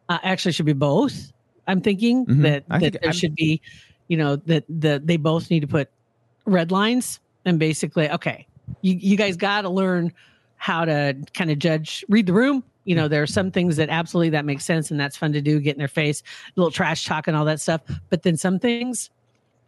Uh, 0.08 0.18
actually, 0.22 0.52
should 0.52 0.66
be 0.66 0.72
both. 0.72 1.32
I'm 1.66 1.80
thinking 1.80 2.26
Mhm. 2.26 2.42
that 2.42 2.68
that 2.68 2.80
think- 2.80 2.92
there 2.92 3.10
I'm- 3.10 3.12
should 3.12 3.34
be, 3.34 3.60
you 4.06 4.18
know, 4.18 4.36
that 4.36 4.64
the 4.68 5.02
they 5.04 5.16
both 5.16 5.50
need 5.50 5.60
to 5.62 5.66
put 5.66 5.88
red 6.46 6.70
lines 6.70 7.18
and 7.44 7.58
basically, 7.58 8.08
okay, 8.10 8.46
you 8.82 8.94
you 8.94 9.16
guys 9.16 9.36
got 9.36 9.62
to 9.62 9.68
learn 9.68 10.12
how 10.56 10.84
to 10.84 11.16
kind 11.34 11.50
of 11.50 11.58
judge, 11.58 12.04
read 12.08 12.26
the 12.26 12.32
room. 12.32 12.64
You 12.84 12.94
know, 12.94 13.08
there 13.08 13.22
are 13.22 13.26
some 13.26 13.50
things 13.50 13.76
that 13.76 13.88
absolutely 13.88 14.30
that 14.30 14.44
makes 14.44 14.64
sense 14.64 14.90
and 14.90 15.00
that's 15.00 15.16
fun 15.16 15.32
to 15.32 15.40
do, 15.40 15.58
get 15.60 15.74
in 15.74 15.78
their 15.78 15.88
face, 15.88 16.22
little 16.56 16.70
trash 16.70 17.04
talk 17.04 17.26
and 17.26 17.36
all 17.36 17.44
that 17.46 17.60
stuff. 17.60 17.80
But 18.10 18.22
then 18.22 18.36
some 18.36 18.58
things, 18.58 19.10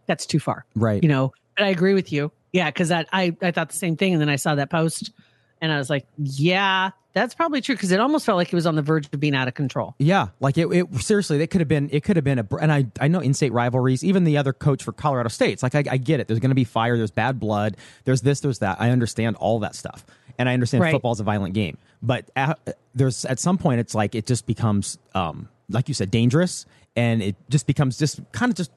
that's 0.07 0.26
too 0.26 0.38
far. 0.38 0.65
right 0.75 1.03
You 1.03 1.09
know, 1.09 1.33
but 1.57 1.65
I 1.65 1.69
agree 1.69 1.95
with 1.95 2.12
you. 2.12 2.31
Yeah, 2.53 2.71
because 2.71 2.88
that 2.88 3.09
I 3.12 3.37
I 3.43 3.50
thought 3.50 3.69
the 3.71 3.76
same 3.76 3.97
thing, 3.97 4.12
and 4.12 4.21
then 4.21 4.29
I 4.29 4.37
saw 4.37 4.55
that 4.55 4.71
post, 4.71 5.12
and 5.61 5.73
I 5.73 5.79
was 5.79 5.89
like, 5.91 6.07
yeah, 6.19 6.91
that's 7.13 7.35
probably 7.35 7.61
true 7.63 7.75
because 7.75 7.93
it 7.93 7.99
almost 8.01 8.27
felt 8.27 8.37
like 8.37 8.53
it 8.53 8.55
was 8.55 8.67
on 8.67 8.75
the 8.75 8.83
verge 8.83 9.09
of 9.13 9.19
being 9.21 9.35
out 9.35 9.49
of 9.49 9.55
control. 9.55 9.95
Yeah, 9.99 10.29
like 10.41 10.59
it, 10.59 10.67
it 10.69 10.95
seriously, 11.03 11.41
it 11.43 11.47
could 11.49 11.61
have 11.63 11.69
been, 11.69 11.89
it 11.93 12.05
could 12.05 12.17
have 12.17 12.25
been 12.25 12.39
a, 12.39 12.47
and 12.61 12.71
I, 12.71 12.87
I 13.01 13.09
know 13.09 13.21
in-state 13.21 13.53
rivalries, 13.53 14.05
even 14.05 14.25
the 14.25 14.37
other 14.37 14.53
coach 14.53 14.83
for 14.83 14.93
Colorado 14.93 15.29
State's 15.31 15.63
like, 15.63 15.75
I, 15.75 15.85
I 15.91 15.97
get 15.97 16.21
it. 16.21 16.29
There's 16.29 16.41
going 16.41 16.51
to 16.51 16.55
be 16.55 16.65
fire. 16.65 16.97
There's 16.99 17.11
bad 17.11 17.41
blood. 17.41 17.77
There's 18.05 18.21
this, 18.21 18.41
there's 18.41 18.59
that. 18.59 18.81
I 18.81 18.91
understand 18.91 19.37
all 19.37 19.61
that 19.61 19.75
stuff. 19.75 20.05
And 20.39 20.49
I 20.49 20.53
understand 20.55 20.83
Right. 20.83 20.93
football's 20.93 21.21
a 21.21 21.25
violent 21.25 21.55
game, 21.55 21.79
but 22.03 22.31
at, 22.37 22.59
there's 22.95 23.25
at 23.25 23.39
some 23.39 23.57
point, 23.57 23.81
it's 23.81 23.95
like, 23.95 24.15
it 24.15 24.27
just 24.27 24.45
becomes, 24.47 24.99
um, 25.15 25.49
like 25.71 25.89
you 25.89 25.95
said, 25.95 26.11
dangerous. 26.11 26.67
And 26.95 27.23
it 27.23 27.37
just 27.49 27.67
becomes 27.67 27.99
just 27.99 28.21
kind 28.33 28.51
of 28.51 28.57
just, 28.57 28.71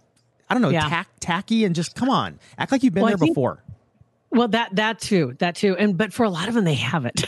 I 0.49 0.53
don't 0.53 0.61
know, 0.61 0.69
Yeah. 0.69 0.87
tack, 0.87 1.09
tacky 1.19 1.65
and 1.65 1.75
just 1.75 1.95
come 1.95 2.09
on, 2.09 2.39
act 2.57 2.71
like 2.71 2.83
you've 2.83 2.93
been 2.93 3.03
Well, 3.03 3.11
there 3.11 3.17
think- 3.17 3.31
before. 3.31 3.63
Well, 4.31 4.47
that 4.49 4.75
that 4.75 4.99
too, 4.99 5.35
that 5.39 5.55
too, 5.55 5.75
and 5.77 5.97
but 5.97 6.13
for 6.13 6.23
a 6.23 6.29
lot 6.29 6.47
of 6.47 6.53
them, 6.53 6.65
they 6.65 6.75
haven't. 6.75 7.25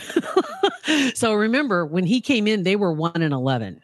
so 1.15 1.33
remember 1.33 1.85
when 1.85 2.05
he 2.05 2.21
came 2.21 2.47
in, 2.47 2.63
they 2.63 2.75
were 2.75 2.93
one 2.93 3.21
and 3.21 3.33
eleven, 3.33 3.81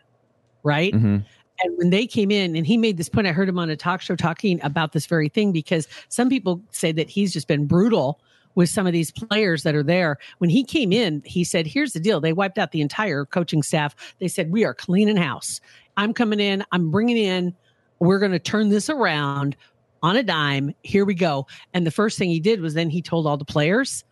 right? 0.64 0.94
Mhm. 0.94 1.26
And 1.64 1.78
when 1.78 1.90
they 1.90 2.06
came 2.06 2.30
in, 2.30 2.56
and 2.56 2.68
he 2.68 2.78
made 2.78 2.98
this 2.98 3.10
point, 3.10 3.26
I 3.26 3.32
heard 3.32 3.50
him 3.50 3.58
on 3.58 3.70
a 3.70 3.76
talk 3.76 4.02
show 4.02 4.16
talking 4.16 4.60
about 4.64 4.92
this 4.92 5.08
very 5.08 5.30
thing 5.30 5.52
because 5.52 5.88
some 6.10 6.30
people 6.30 6.62
say 6.70 6.92
that 6.92 7.10
he's 7.10 7.34
just 7.34 7.48
been 7.48 7.66
brutal 7.66 8.20
with 8.54 8.70
some 8.70 8.86
of 8.86 8.94
these 8.94 9.12
players 9.12 9.64
that 9.64 9.76
are 9.76 9.84
there. 9.84 10.18
When 10.38 10.50
he 10.50 10.64
came 10.64 10.92
in, 10.92 11.24
he 11.26 11.44
said, 11.44 11.66
Here's 11.66 11.94
the 11.94 12.00
deal. 12.00 12.20
They 12.20 12.34
wiped 12.34 12.58
out 12.60 12.72
the 12.72 12.82
entire 12.82 13.26
coaching 13.26 13.64
staff. 13.64 13.96
They 14.20 14.28
said, 14.28 14.52
We 14.52 14.66
are 14.66 14.74
cleaning 14.74 15.18
house. 15.18 15.60
I'm 15.96 16.14
coming 16.14 16.40
in, 16.40 16.64
I'm 16.72 16.92
bringing 16.92 17.18
in, 17.18 17.56
we're 18.00 18.20
going 18.20 18.32
to 18.32 18.40
turn 18.40 18.70
this 18.70 18.90
around. 18.90 19.56
On 20.04 20.16
a 20.16 20.24
dime. 20.24 20.74
Here 20.84 21.06
we 21.06 21.13
go. 21.13 21.48
And 21.74 21.86
the 21.86 21.92
first 21.92 22.18
thing 22.18 22.30
he 22.30 22.39
did 22.39 22.62
was 22.62 22.74
then 22.74 22.89
he 22.89 23.01
told 23.01 23.27
all 23.27 23.38
the 23.38 23.46
players 23.46 24.04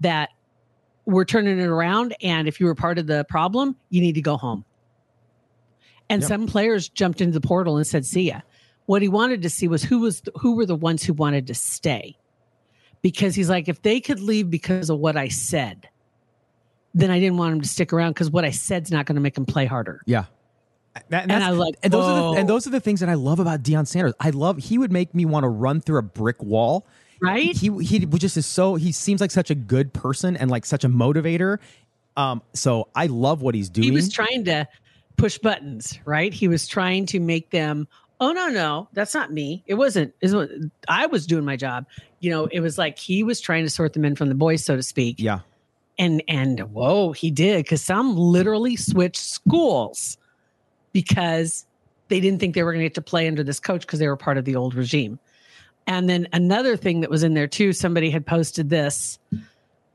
that 0.00 0.30
we're 1.06 1.24
turning 1.24 1.58
it 1.58 1.66
around. 1.66 2.14
And 2.22 2.46
if 2.48 2.60
you 2.60 2.66
were 2.66 2.74
part 2.74 2.98
of 2.98 3.06
the 3.06 3.24
problem, 3.28 3.76
you 3.88 4.00
need 4.00 4.14
to 4.14 4.22
go 4.22 4.36
home. 4.36 4.64
And 6.08 6.22
Yep. 6.22 6.28
some 6.28 6.46
players 6.46 6.88
jumped 6.88 7.20
into 7.20 7.32
the 7.32 7.46
portal 7.46 7.76
and 7.76 7.86
said, 7.86 8.04
"See 8.04 8.28
ya." 8.28 8.40
What 8.86 9.02
he 9.02 9.08
wanted 9.08 9.42
to 9.42 9.50
see 9.50 9.68
was 9.68 9.84
who 9.84 10.00
was 10.00 10.22
who 10.40 10.56
were 10.56 10.66
the 10.66 10.74
ones 10.74 11.04
who 11.04 11.12
wanted 11.12 11.46
to 11.46 11.54
stay, 11.54 12.16
because 13.02 13.34
he's 13.36 13.48
like, 13.48 13.68
if 13.68 13.82
they 13.82 14.00
could 14.00 14.18
leave 14.20 14.50
because 14.50 14.90
of 14.90 14.98
what 14.98 15.16
I 15.16 15.28
said, 15.28 15.88
then 16.92 17.10
I 17.10 17.20
didn't 17.20 17.36
want 17.38 17.52
them 17.52 17.60
to 17.60 17.68
stick 17.68 17.92
around 17.92 18.12
because 18.14 18.30
what 18.30 18.44
I 18.44 18.50
said's 18.50 18.90
not 18.90 19.06
going 19.06 19.14
to 19.14 19.20
make 19.20 19.34
them 19.34 19.46
play 19.46 19.66
harder. 19.66 20.02
Yeah. 20.06 20.24
That- 21.08 21.22
And 21.22 21.30
that's- 21.30 21.48
I 21.48 21.50
like, 21.50 21.76
and 21.82 21.92
those 21.92 22.04
are 22.04 22.34
the, 22.34 22.40
and 22.40 22.48
those 22.48 22.66
are 22.66 22.70
the 22.70 22.80
things 22.80 23.00
that 23.00 23.08
I 23.08 23.14
love 23.14 23.38
about 23.40 23.62
Deion 23.62 23.86
Sanders. 23.86 24.12
I 24.20 24.30
love 24.30 24.58
he 24.58 24.76
would 24.78 24.90
make 24.92 25.14
me 25.14 25.24
want 25.24 25.44
to 25.44 25.48
run 25.48 25.80
through 25.80 25.98
a 25.98 26.02
brick 26.02 26.42
wall. 26.42 26.86
Right? 27.22 27.54
He 27.56 27.68
he 27.84 28.06
was 28.06 28.20
just 28.20 28.36
is 28.36 28.46
so 28.46 28.76
he 28.76 28.92
seems 28.92 29.20
like 29.20 29.30
such 29.30 29.50
a 29.50 29.54
good 29.54 29.92
person 29.92 30.36
and 30.36 30.50
like 30.50 30.64
such 30.64 30.84
a 30.84 30.88
motivator. 30.88 31.58
Um, 32.16 32.42
so 32.54 32.88
I 32.94 33.06
love 33.06 33.42
what 33.42 33.54
he's 33.54 33.68
doing. 33.68 33.84
He 33.84 33.90
was 33.90 34.10
trying 34.10 34.44
to 34.46 34.66
push 35.16 35.38
buttons, 35.38 35.98
right? 36.06 36.32
He 36.32 36.48
was 36.48 36.66
trying 36.66 37.06
to 37.06 37.20
make 37.20 37.50
them, 37.50 37.86
oh 38.20 38.32
no, 38.32 38.48
no, 38.48 38.88
that's 38.94 39.12
not 39.14 39.32
me. 39.32 39.62
It 39.66 39.74
wasn't. 39.74 40.14
It 40.22 40.32
was, 40.32 40.48
I 40.88 41.06
was 41.06 41.26
doing 41.26 41.44
my 41.44 41.56
job. 41.56 41.84
You 42.20 42.30
know, 42.30 42.46
it 42.46 42.60
was 42.60 42.78
like 42.78 42.98
he 42.98 43.22
was 43.22 43.38
trying 43.40 43.64
to 43.64 43.70
sort 43.70 43.92
them 43.92 44.04
in 44.04 44.16
from 44.16 44.28
the 44.30 44.34
boys, 44.34 44.64
so 44.64 44.76
to 44.76 44.82
speak. 44.82 45.16
yeah. 45.18 45.40
And 45.98 46.22
and 46.26 46.60
whoa, 46.72 47.12
he 47.12 47.30
did 47.30 47.64
because 47.64 47.82
some 47.82 48.16
literally 48.16 48.76
switched 48.76 49.20
schools 49.20 50.16
because 50.92 51.66
they 52.08 52.20
didn't 52.20 52.40
think 52.40 52.54
they 52.54 52.62
were 52.62 52.72
going 52.72 52.80
to 52.82 52.86
get 52.86 52.94
to 52.94 53.02
play 53.02 53.26
under 53.26 53.42
this 53.42 53.60
coach 53.60 53.82
because 53.82 53.98
they 53.98 54.08
were 54.08 54.16
part 54.16 54.36
of 54.36 54.44
the 54.44 54.56
old 54.56 54.74
regime. 54.74 55.18
And 55.86 56.08
then 56.08 56.28
another 56.32 56.76
thing 56.76 57.00
that 57.00 57.10
was 57.10 57.22
in 57.22 57.34
there 57.34 57.46
too, 57.46 57.72
somebody 57.72 58.10
had 58.10 58.26
posted 58.26 58.68
this 58.68 59.18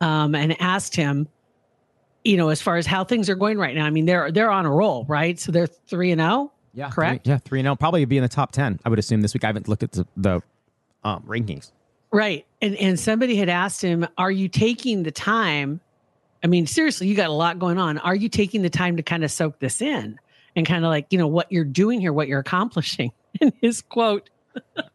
um, 0.01 0.35
and 0.35 0.59
asked 0.61 0.95
him, 0.95 1.27
you 2.23 2.37
know, 2.37 2.49
as 2.49 2.61
far 2.61 2.77
as 2.77 2.85
how 2.85 3.03
things 3.03 3.29
are 3.29 3.35
going 3.35 3.57
right 3.57 3.75
now. 3.75 3.85
I 3.85 3.91
mean, 3.91 4.05
they're 4.05 4.31
they're 4.31 4.49
on 4.49 4.65
a 4.65 4.71
roll, 4.71 5.05
right? 5.05 5.39
So 5.39 5.51
they're 5.51 5.67
three 5.67 6.11
and 6.11 6.19
zero. 6.19 6.51
Yeah. 6.73 6.89
Correct? 6.89 7.25
Three, 7.25 7.31
yeah, 7.31 7.37
three 7.37 7.59
and 7.59 7.65
zero. 7.65 7.75
Probably 7.75 8.03
be 8.05 8.17
in 8.17 8.23
the 8.23 8.29
top 8.29 8.51
ten. 8.51 8.79
I 8.83 8.89
would 8.89 8.99
assume 8.99 9.21
this 9.21 9.33
week. 9.33 9.43
I 9.43 9.47
haven't 9.47 9.67
looked 9.67 9.83
at 9.83 9.91
the, 9.91 10.07
the 10.17 10.41
um, 11.03 11.23
rankings. 11.27 11.71
Right. 12.11 12.45
And 12.61 12.75
and 12.77 12.99
somebody 12.99 13.35
had 13.35 13.49
asked 13.49 13.81
him, 13.81 14.07
"Are 14.17 14.31
you 14.31 14.49
taking 14.49 15.03
the 15.03 15.11
time? 15.11 15.81
I 16.43 16.47
mean, 16.47 16.67
seriously, 16.67 17.07
you 17.07 17.15
got 17.15 17.29
a 17.29 17.33
lot 17.33 17.59
going 17.59 17.77
on. 17.77 17.99
Are 17.99 18.15
you 18.15 18.27
taking 18.27 18.63
the 18.63 18.69
time 18.69 18.97
to 18.97 19.03
kind 19.03 19.23
of 19.23 19.31
soak 19.31 19.59
this 19.59 19.81
in 19.81 20.19
and 20.55 20.65
kind 20.65 20.85
of 20.85 20.89
like, 20.89 21.07
you 21.09 21.17
know, 21.17 21.27
what 21.27 21.51
you're 21.51 21.63
doing 21.63 21.99
here, 21.99 22.13
what 22.13 22.27
you're 22.27 22.39
accomplishing?" 22.39 23.11
And 23.41 23.51
his 23.61 23.81
quote, 23.81 24.29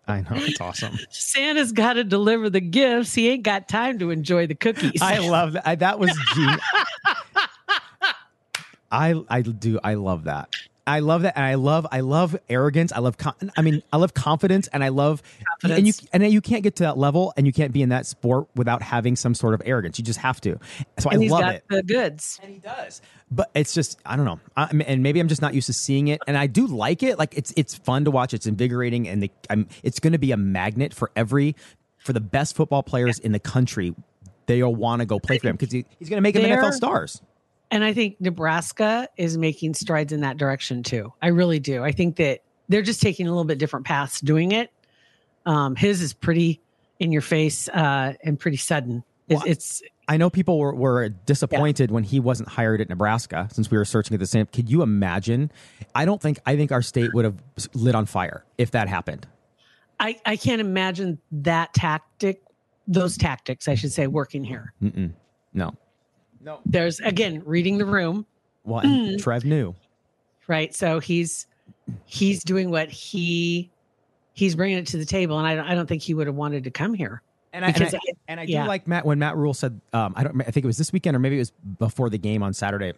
I 0.08 0.22
know 0.22 0.28
it's 0.32 0.60
awesome. 0.60 0.98
"Santa's 1.10 1.72
got 1.72 1.94
to 1.94 2.04
deliver 2.04 2.48
the 2.48 2.60
gifts. 2.60 3.14
He 3.14 3.28
ain't 3.28 3.42
got 3.42 3.68
time 3.68 3.98
to 3.98 4.10
enjoy 4.10 4.46
the 4.46 4.54
cookies." 4.54 5.02
I 5.02 5.18
love 5.28 5.52
that. 5.52 5.68
I, 5.68 5.74
that 5.74 5.98
was 5.98 6.16
genius. 6.34 6.60
I 8.90 9.22
I 9.28 9.42
do 9.42 9.78
I 9.84 9.94
love 9.94 10.24
that. 10.24 10.48
I 10.90 10.98
love 10.98 11.22
that, 11.22 11.36
and 11.36 11.46
I 11.46 11.54
love 11.54 11.86
I 11.92 12.00
love 12.00 12.36
arrogance. 12.48 12.92
I 12.92 12.98
love 12.98 13.16
con- 13.16 13.52
I 13.56 13.62
mean 13.62 13.82
I 13.92 13.96
love 13.96 14.12
confidence, 14.12 14.66
and 14.68 14.82
I 14.82 14.88
love 14.88 15.22
and 15.62 15.86
you 15.86 15.92
and 16.12 16.32
you 16.32 16.40
can't 16.40 16.64
get 16.64 16.76
to 16.76 16.82
that 16.82 16.98
level, 16.98 17.32
and 17.36 17.46
you 17.46 17.52
can't 17.52 17.72
be 17.72 17.80
in 17.80 17.90
that 17.90 18.06
sport 18.06 18.48
without 18.56 18.82
having 18.82 19.14
some 19.14 19.34
sort 19.34 19.54
of 19.54 19.62
arrogance. 19.64 19.98
You 19.98 20.04
just 20.04 20.18
have 20.18 20.40
to. 20.40 20.58
So 20.98 21.10
and 21.10 21.22
I 21.22 21.26
love 21.28 21.54
it. 21.54 21.64
the 21.68 21.84
goods. 21.84 22.40
And 22.42 22.52
he 22.52 22.58
does. 22.58 23.02
But 23.30 23.50
it's 23.54 23.72
just 23.72 24.00
I 24.04 24.16
don't 24.16 24.24
know, 24.24 24.40
I, 24.56 24.64
and 24.86 25.02
maybe 25.02 25.20
I'm 25.20 25.28
just 25.28 25.42
not 25.42 25.54
used 25.54 25.66
to 25.66 25.72
seeing 25.72 26.08
it, 26.08 26.20
and 26.26 26.36
I 26.36 26.48
do 26.48 26.66
like 26.66 27.04
it. 27.04 27.18
Like 27.18 27.36
it's 27.36 27.52
it's 27.56 27.76
fun 27.76 28.04
to 28.06 28.10
watch. 28.10 28.34
It's 28.34 28.46
invigorating, 28.46 29.06
and 29.06 29.22
the, 29.22 29.30
I'm, 29.48 29.68
it's 29.84 30.00
going 30.00 30.12
to 30.12 30.18
be 30.18 30.32
a 30.32 30.36
magnet 30.36 30.92
for 30.92 31.12
every 31.14 31.54
for 31.98 32.12
the 32.12 32.20
best 32.20 32.56
football 32.56 32.82
players 32.82 33.20
in 33.20 33.30
the 33.30 33.38
country. 33.38 33.94
They'll 34.46 34.74
want 34.74 35.00
to 35.00 35.06
go 35.06 35.20
play 35.20 35.38
for 35.38 35.46
him 35.46 35.56
because 35.56 35.72
he, 35.72 35.84
he's 36.00 36.08
going 36.08 36.16
to 36.16 36.22
make 36.22 36.34
them 36.34 36.42
NFL 36.42 36.72
stars. 36.72 37.22
And 37.70 37.84
I 37.84 37.92
think 37.92 38.20
Nebraska 38.20 39.08
is 39.16 39.38
making 39.38 39.74
strides 39.74 40.12
in 40.12 40.20
that 40.22 40.36
direction 40.36 40.82
too. 40.82 41.12
I 41.22 41.28
really 41.28 41.60
do. 41.60 41.84
I 41.84 41.92
think 41.92 42.16
that 42.16 42.40
they're 42.68 42.82
just 42.82 43.00
taking 43.00 43.26
a 43.26 43.30
little 43.30 43.44
bit 43.44 43.58
different 43.58 43.86
paths 43.86 44.20
doing 44.20 44.52
it. 44.52 44.72
Um, 45.46 45.76
his 45.76 46.02
is 46.02 46.12
pretty 46.12 46.60
in 46.98 47.12
your 47.12 47.22
face 47.22 47.68
uh, 47.68 48.14
and 48.24 48.38
pretty 48.38 48.56
sudden. 48.56 49.04
It's, 49.28 49.42
Well, 49.42 49.50
it's 49.50 49.82
I 50.08 50.16
know 50.16 50.28
people 50.28 50.58
were, 50.58 50.74
were 50.74 51.08
disappointed 51.08 51.92
when 51.92 52.02
he 52.02 52.18
wasn't 52.18 52.48
hired 52.48 52.80
at 52.80 52.88
Nebraska 52.88 53.48
since 53.52 53.70
we 53.70 53.78
were 53.78 53.84
searching 53.84 54.14
at 54.14 54.20
the 54.20 54.26
same. 54.26 54.46
Could 54.46 54.68
you 54.68 54.82
imagine? 54.82 55.52
I 55.94 56.04
don't 56.04 56.20
think 56.20 56.40
I 56.46 56.56
think 56.56 56.72
our 56.72 56.82
state 56.82 57.14
would 57.14 57.24
have 57.24 57.36
lit 57.74 57.94
on 57.94 58.06
fire 58.06 58.44
if 58.58 58.72
that 58.72 58.88
happened. 58.88 59.28
I, 60.00 60.18
I 60.26 60.36
can't 60.36 60.60
imagine 60.60 61.18
that 61.30 61.74
tactic, 61.74 62.42
those 62.88 63.16
tactics, 63.18 63.68
I 63.68 63.74
should 63.74 63.92
say, 63.92 64.06
working 64.06 64.42
here. 64.42 64.72
Mm-mm. 64.82 65.12
No. 65.52 65.74
There's 66.66 67.00
again 67.00 67.42
reading 67.44 67.78
the 67.78 67.84
room, 67.86 68.26
Well, 68.64 68.80
and 68.80 69.18
Trev 69.20 69.44
knew. 69.44 69.74
right? 70.48 70.74
So 70.74 70.98
he's 71.00 71.46
he's 72.06 72.42
doing 72.44 72.70
what 72.70 72.88
he 72.90 73.70
he's 74.32 74.54
bringing 74.54 74.78
it 74.78 74.86
to 74.88 74.96
the 74.96 75.04
table, 75.04 75.38
and 75.38 75.46
I 75.46 75.54
don't, 75.56 75.66
I 75.66 75.74
don't 75.74 75.86
think 75.86 76.02
he 76.02 76.14
would 76.14 76.26
have 76.26 76.36
wanted 76.36 76.64
to 76.64 76.70
come 76.70 76.94
here. 76.94 77.22
And 77.52 77.64
I, 77.64 77.68
and 77.68 77.74
Because 77.76 77.94
I, 77.94 77.98
I- 77.98 78.12
and 78.28 78.40
I 78.40 78.46
do 78.46 78.52
yeah. 78.52 78.66
like 78.66 78.86
Matt 78.86 79.04
when 79.04 79.18
Matt 79.18 79.36
Rhule 79.36 79.54
said, 79.54 79.80
um, 79.92 80.14
I 80.16 80.22
don't, 80.22 80.40
I 80.40 80.44
think 80.44 80.64
it 80.64 80.66
was 80.66 80.78
this 80.78 80.92
weekend 80.92 81.16
or 81.16 81.18
maybe 81.18 81.34
it 81.36 81.40
was 81.40 81.50
before 81.78 82.08
the 82.08 82.16
game 82.18 82.42
on 82.44 82.52
Saturday 82.54 82.92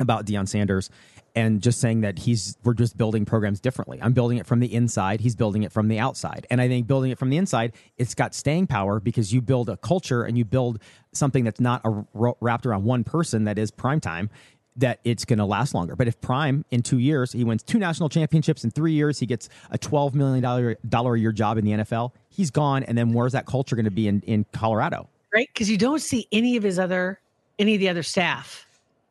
about 0.00 0.26
Deion 0.26 0.48
Sanders, 0.48 0.90
and 1.34 1.62
just 1.62 1.80
saying 1.80 2.00
that 2.00 2.18
he's 2.18 2.56
we're 2.64 2.74
just 2.74 2.96
building 2.96 3.24
programs 3.24 3.60
differently. 3.60 3.98
I'm 4.02 4.12
building 4.12 4.38
it 4.38 4.46
from 4.46 4.60
the 4.60 4.72
inside. 4.72 5.20
He's 5.20 5.36
building 5.36 5.62
it 5.62 5.72
from 5.72 5.88
the 5.88 5.98
outside, 5.98 6.46
and 6.50 6.60
I 6.60 6.68
think 6.68 6.86
building 6.86 7.10
it 7.10 7.18
from 7.18 7.30
the 7.30 7.36
inside, 7.36 7.72
it's 7.98 8.14
got 8.14 8.34
staying 8.34 8.66
power 8.66 9.00
because 9.00 9.32
you 9.32 9.40
build 9.40 9.68
a 9.68 9.76
culture 9.76 10.24
and 10.24 10.36
you 10.36 10.44
build 10.44 10.80
something 11.12 11.44
that's 11.44 11.60
not 11.60 11.80
a, 11.84 12.04
wrapped 12.40 12.66
around 12.66 12.84
one 12.84 13.04
person 13.04 13.44
that 13.44 13.58
is 13.58 13.70
prime 13.70 14.00
time. 14.00 14.30
That 14.76 15.00
it's 15.04 15.24
going 15.24 15.40
to 15.40 15.44
last 15.44 15.74
longer. 15.74 15.96
But 15.96 16.06
if 16.06 16.20
Prime 16.20 16.64
in 16.70 16.82
two 16.82 16.98
years 16.98 17.32
he 17.32 17.42
wins 17.42 17.62
two 17.62 17.78
national 17.78 18.08
championships 18.08 18.62
in 18.62 18.70
three 18.70 18.92
years, 18.92 19.18
he 19.18 19.26
gets 19.26 19.48
a 19.70 19.76
twelve 19.76 20.14
million 20.14 20.40
dollar 20.88 21.14
a 21.14 21.18
year 21.18 21.32
job 21.32 21.58
in 21.58 21.64
the 21.64 21.72
NFL. 21.72 22.12
He's 22.30 22.50
gone, 22.50 22.84
and 22.84 22.96
then 22.96 23.12
where's 23.12 23.32
that 23.32 23.46
culture 23.46 23.74
going 23.74 23.84
to 23.84 23.90
be 23.90 24.06
in 24.06 24.22
in 24.22 24.46
Colorado? 24.52 25.08
right? 25.32 25.48
Because 25.52 25.70
you 25.70 25.78
don't 25.78 26.00
see 26.00 26.26
any 26.32 26.56
of 26.56 26.62
his 26.62 26.78
other 26.78 27.20
any 27.58 27.74
of 27.74 27.80
the 27.80 27.88
other 27.88 28.02
staff. 28.02 28.66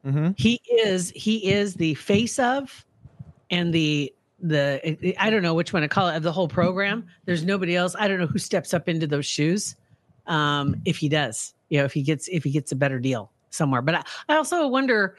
Mhm. 0.05 0.39
He 0.39 0.61
is 0.69 1.11
he 1.15 1.51
is 1.51 1.75
the 1.75 1.93
face 1.95 2.39
of 2.39 2.85
and 3.51 3.73
the 3.73 4.13
the 4.41 5.15
I 5.19 5.29
don't 5.29 5.41
know 5.41 5.53
which 5.53 5.73
one 5.73 5.81
to 5.81 5.87
call 5.89 6.07
it 6.07 6.15
of 6.15 6.23
the 6.23 6.31
whole 6.31 6.47
program. 6.47 7.05
There's 7.25 7.43
nobody 7.43 7.75
else. 7.75 7.95
I 7.99 8.07
don't 8.07 8.19
know 8.19 8.27
who 8.27 8.39
steps 8.39 8.73
up 8.73 8.87
into 8.87 9.07
those 9.07 9.25
shoes. 9.25 9.75
Um, 10.27 10.75
if 10.85 10.97
he 10.97 11.09
does, 11.09 11.53
you 11.69 11.79
know, 11.79 11.85
if 11.85 11.93
he 11.93 12.01
gets 12.01 12.27
if 12.29 12.43
he 12.43 12.51
gets 12.51 12.71
a 12.71 12.75
better 12.75 12.99
deal 12.99 13.31
somewhere. 13.49 13.81
But 13.81 13.95
I, 13.95 14.03
I 14.29 14.35
also 14.35 14.67
wonder, 14.67 15.17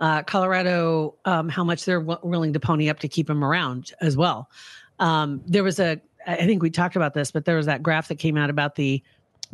uh, 0.00 0.22
Colorado, 0.24 1.14
um, 1.24 1.48
how 1.48 1.64
much 1.64 1.84
they're 1.84 2.00
w- 2.00 2.18
willing 2.22 2.52
to 2.52 2.60
pony 2.60 2.90
up 2.90 2.98
to 3.00 3.08
keep 3.08 3.30
him 3.30 3.42
around 3.44 3.92
as 4.00 4.16
well. 4.16 4.50
Um, 4.98 5.40
there 5.46 5.64
was 5.64 5.78
a 5.80 6.00
I 6.26 6.44
think 6.44 6.62
we 6.62 6.70
talked 6.70 6.96
about 6.96 7.14
this, 7.14 7.30
but 7.30 7.46
there 7.46 7.56
was 7.56 7.66
that 7.66 7.82
graph 7.82 8.08
that 8.08 8.16
came 8.18 8.36
out 8.36 8.50
about 8.50 8.74
the 8.74 9.02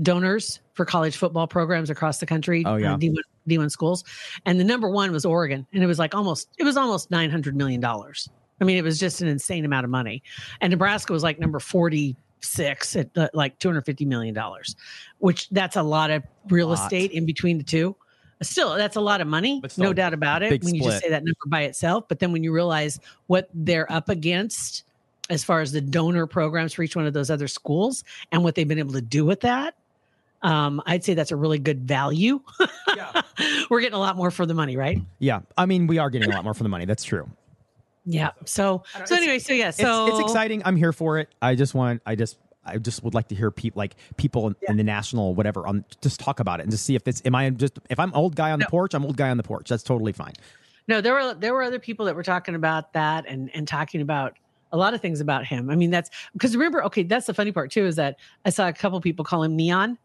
donors 0.03 0.61
for 0.73 0.85
college 0.85 1.17
football 1.17 1.47
programs 1.47 1.91
across 1.91 2.19
the 2.19 2.27
country. 2.27 2.65
Oh, 2.67 2.77
yeah. 2.77 2.95
uh, 2.95 2.99
D1, 2.99 3.17
D1 3.49 3.71
schools, 3.71 4.05
and 4.45 4.59
the 4.59 4.65
number 4.65 4.89
one 4.89 5.13
was 5.13 5.25
Oregon, 5.25 5.67
and 5.73 5.83
it 5.83 5.87
was 5.87 5.99
like 5.99 6.15
almost 6.15 6.49
it 6.59 6.65
was 6.65 6.77
almost 6.77 7.11
nine 7.11 7.31
hundred 7.31 7.57
million 7.57 7.81
dollars. 7.81 8.29
I 8.61 8.65
mean, 8.65 8.77
it 8.77 8.85
was 8.85 8.99
just 8.99 9.21
an 9.21 9.29
insane 9.29 9.65
amount 9.65 9.85
of 9.85 9.91
money, 9.91 10.23
and 10.61 10.71
Nebraska 10.71 11.13
was 11.13 11.23
like 11.23 11.39
number 11.39 11.61
forty 11.61 12.17
six 12.41 12.95
at 12.97 13.09
uh, 13.17 13.29
like 13.35 13.59
two 13.59 13.69
hundred 13.69 13.83
fifty 13.83 14.05
million 14.05 14.35
dollars, 14.35 14.77
which 15.19 15.49
that's 15.51 15.77
a 15.77 15.83
lot 15.83 16.11
of 16.11 16.23
real 16.49 16.69
Lot. 16.69 16.79
estate 16.79 17.13
in 17.13 17.27
between 17.27 17.59
the 17.59 17.65
two. 17.65 17.97
Still, 18.43 18.75
that's 18.75 18.97
a 18.97 19.01
lot 19.01 19.21
of 19.21 19.27
money, 19.27 19.63
no 19.79 19.93
doubt 19.93 20.13
about 20.13 20.43
it. 20.43 20.63
When 20.63 20.75
you 20.75 20.83
just 20.83 21.03
say 21.03 21.09
that 21.09 21.25
number 21.25 21.39
by 21.47 21.63
itself, 21.63 22.05
but 22.09 22.19
then 22.19 22.33
when 22.33 22.43
you 22.43 22.53
realize 22.53 22.99
what 23.27 23.49
they're 23.55 23.91
up 23.91 24.09
against 24.09 24.85
as 25.31 25.43
far 25.43 25.61
as 25.61 25.73
the 25.73 25.81
donor 25.81 26.27
programs 26.27 26.75
for 26.75 26.83
each 26.83 26.97
one 26.97 27.07
of 27.07 27.15
those 27.15 27.31
other 27.31 27.49
schools 27.49 28.05
and 28.33 28.45
what 28.45 28.55
they've 28.55 28.69
been 28.69 28.79
able 28.79 28.93
to 28.93 29.01
do 29.01 29.25
with 29.25 29.41
that, 29.41 29.75
um, 30.45 30.83
I'd 30.87 31.03
say 31.03 31.15
that's 31.15 31.33
a 31.33 31.37
really 31.37 31.59
good 31.59 31.89
value. 31.89 32.41
We're 33.71 33.81
getting 33.81 33.95
a 33.95 33.99
lot 33.99 34.15
more 34.15 34.31
for 34.31 34.47
the 34.47 34.55
money, 34.55 34.77
right? 34.77 35.01
Yeah, 35.19 35.41
I 35.57 35.67
mean 35.67 35.87
we 35.87 35.99
are 35.99 36.11
getting 36.11 36.31
a 36.31 36.35
lot 36.35 36.45
more 36.45 36.55
for 36.55 36.63
the 36.63 36.69
money. 36.69 36.85
That's 36.85 37.03
true. 37.03 37.29
Yeah. 38.05 38.31
So, 38.45 38.85
so 39.07 39.17
anyway, 39.17 39.39
so 39.39 39.55
yeah, 39.55 39.71
so 39.71 40.07
it's 40.09 40.21
exciting. 40.21 40.63
I'm 40.67 40.77
here 40.77 40.93
for 40.93 41.19
it. 41.19 41.31
I 41.43 41.55
just 41.55 41.75
want. 41.75 42.03
I 42.07 42.15
just. 42.15 42.39
I 42.67 42.79
just 42.79 43.05
would 43.05 43.13
like 43.13 43.29
to 43.29 43.35
hear 43.35 43.51
people 43.51 43.79
like 43.79 43.95
people 44.17 44.47
in, 44.47 44.57
in 44.69 44.79
the 44.79 44.83
national 44.83 45.35
whatever 45.35 45.67
on 45.67 45.85
just 46.01 46.19
talk 46.19 46.41
about 46.41 46.61
it 46.61 46.63
and 46.63 46.73
just 46.73 46.87
see 46.87 46.95
if 46.95 47.07
it's 47.07 47.21
am 47.27 47.35
I 47.35 47.51
just 47.51 47.79
if 47.91 48.01
I'm 48.01 48.11
old 48.15 48.37
guy 48.37 48.53
on 48.53 48.59
the 48.59 48.65
porch 48.65 48.95
I'm 48.95 49.05
old 49.05 49.19
guy 49.19 49.29
on 49.29 49.37
the 49.37 49.43
porch 49.43 49.69
that's 49.69 49.83
totally 49.83 50.13
fine. 50.13 50.33
No, 50.89 51.03
there 51.03 51.13
were 51.13 51.35
there 51.35 51.53
were 51.53 51.63
other 51.63 51.79
people 51.79 52.07
that 52.07 52.17
were 52.17 52.23
talking 52.23 52.55
about 52.55 52.95
that 52.95 53.27
and 53.29 53.51
and 53.55 53.69
talking 53.69 54.01
about 54.01 54.39
a 54.73 54.79
lot 54.79 54.95
of 54.95 55.01
things 55.01 55.21
about 55.21 55.45
him. 55.45 55.69
I 55.69 55.77
mean, 55.77 55.91
that's 55.91 56.09
because 56.33 56.57
remember, 56.57 56.83
okay, 56.85 57.03
that's 57.03 57.27
the 57.27 57.35
funny 57.35 57.53
part 57.53 57.71
too 57.71 57.85
is 57.85 57.97
that 57.97 58.17
I 58.47 58.51
saw 58.51 58.67
a 58.67 58.73
couple 58.73 58.99
people 59.03 59.27
call 59.27 59.43
him 59.43 59.55
Neon, 59.57 59.99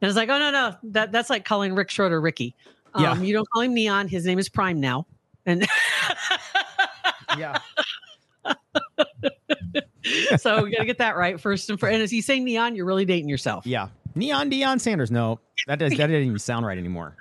and 0.00 0.06
I 0.06 0.06
was 0.06 0.16
like, 0.16 0.28
oh 0.28 0.38
no 0.38 0.50
no, 0.50 0.76
that 0.84 1.12
that's 1.12 1.30
like 1.30 1.44
calling 1.44 1.74
Rick 1.74 1.90
Schroder 1.90 2.20
Ricky. 2.20 2.54
Um, 2.94 3.02
Yeah. 3.02 3.20
you 3.20 3.32
don't 3.32 3.48
call 3.50 3.62
him 3.62 3.74
Neon. 3.74 4.08
His 4.08 4.24
name 4.24 4.38
is 4.38 4.48
Prime 4.48 4.80
now, 4.80 5.06
and 5.46 5.66
Yeah. 7.38 7.58
so 10.36 10.62
we 10.62 10.70
got 10.70 10.78
to 10.80 10.84
get 10.84 10.98
that 10.98 11.16
right 11.16 11.40
first 11.40 11.70
and 11.70 11.78
first. 11.80 11.92
And 11.92 12.02
as 12.02 12.12
you 12.12 12.22
say 12.22 12.38
neon, 12.40 12.76
you're 12.76 12.84
really 12.86 13.04
dating 13.04 13.28
yourself. 13.28 13.66
Yeah. 13.66 13.88
Neon 14.14 14.50
Deion 14.50 14.80
Sanders. 14.80 15.10
No, 15.10 15.40
that 15.66 15.78
does 15.78 15.90
that 15.92 16.06
didn't 16.06 16.26
even 16.26 16.38
sound 16.38 16.66
right 16.66 16.78
anymore. 16.78 17.16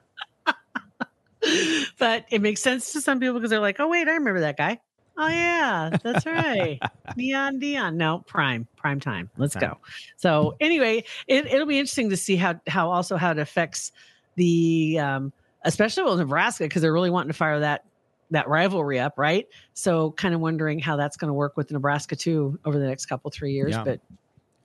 but 1.97 2.25
it 2.29 2.41
makes 2.41 2.61
sense 2.61 2.93
to 2.93 3.01
some 3.01 3.19
people 3.19 3.35
because 3.35 3.49
they're 3.49 3.59
like, 3.59 3.79
oh 3.79 3.87
wait, 3.87 4.07
I 4.07 4.13
remember 4.13 4.41
that 4.41 4.57
guy. 4.57 4.79
Oh 5.17 5.27
yeah, 5.27 5.95
that's 6.01 6.25
right. 6.25 6.79
Neon 7.15 7.59
Deion. 7.59 7.95
No, 7.95 8.23
prime, 8.25 8.67
prime 8.75 8.99
time. 8.99 9.29
Let's 9.37 9.55
go. 9.55 9.77
So 10.17 10.55
anyway, 10.59 11.03
it, 11.27 11.45
it'll 11.45 11.67
be 11.67 11.77
interesting 11.77 12.09
to 12.09 12.17
see 12.17 12.35
how 12.35 12.59
how 12.67 12.89
also 12.89 13.15
how 13.17 13.31
it 13.31 13.39
affects 13.39 13.91
the 14.35 14.97
um 14.99 15.31
especially 15.63 16.03
with 16.03 16.17
Nebraska 16.17 16.63
because 16.63 16.81
they're 16.81 16.93
really 16.93 17.11
wanting 17.11 17.29
to 17.29 17.37
fire 17.37 17.59
that 17.59 17.85
that 18.31 18.47
rivalry 18.47 18.99
up, 18.99 19.13
right? 19.17 19.47
So 19.73 20.11
kind 20.11 20.33
of 20.33 20.41
wondering 20.41 20.79
how 20.79 20.95
that's 20.95 21.17
going 21.17 21.29
to 21.29 21.33
work 21.33 21.55
with 21.55 21.71
Nebraska 21.71 22.15
too 22.15 22.59
over 22.65 22.79
the 22.79 22.87
next 22.87 23.05
couple 23.05 23.29
three 23.29 23.53
years. 23.53 23.71
Yeah. 23.71 23.83
But 23.83 23.99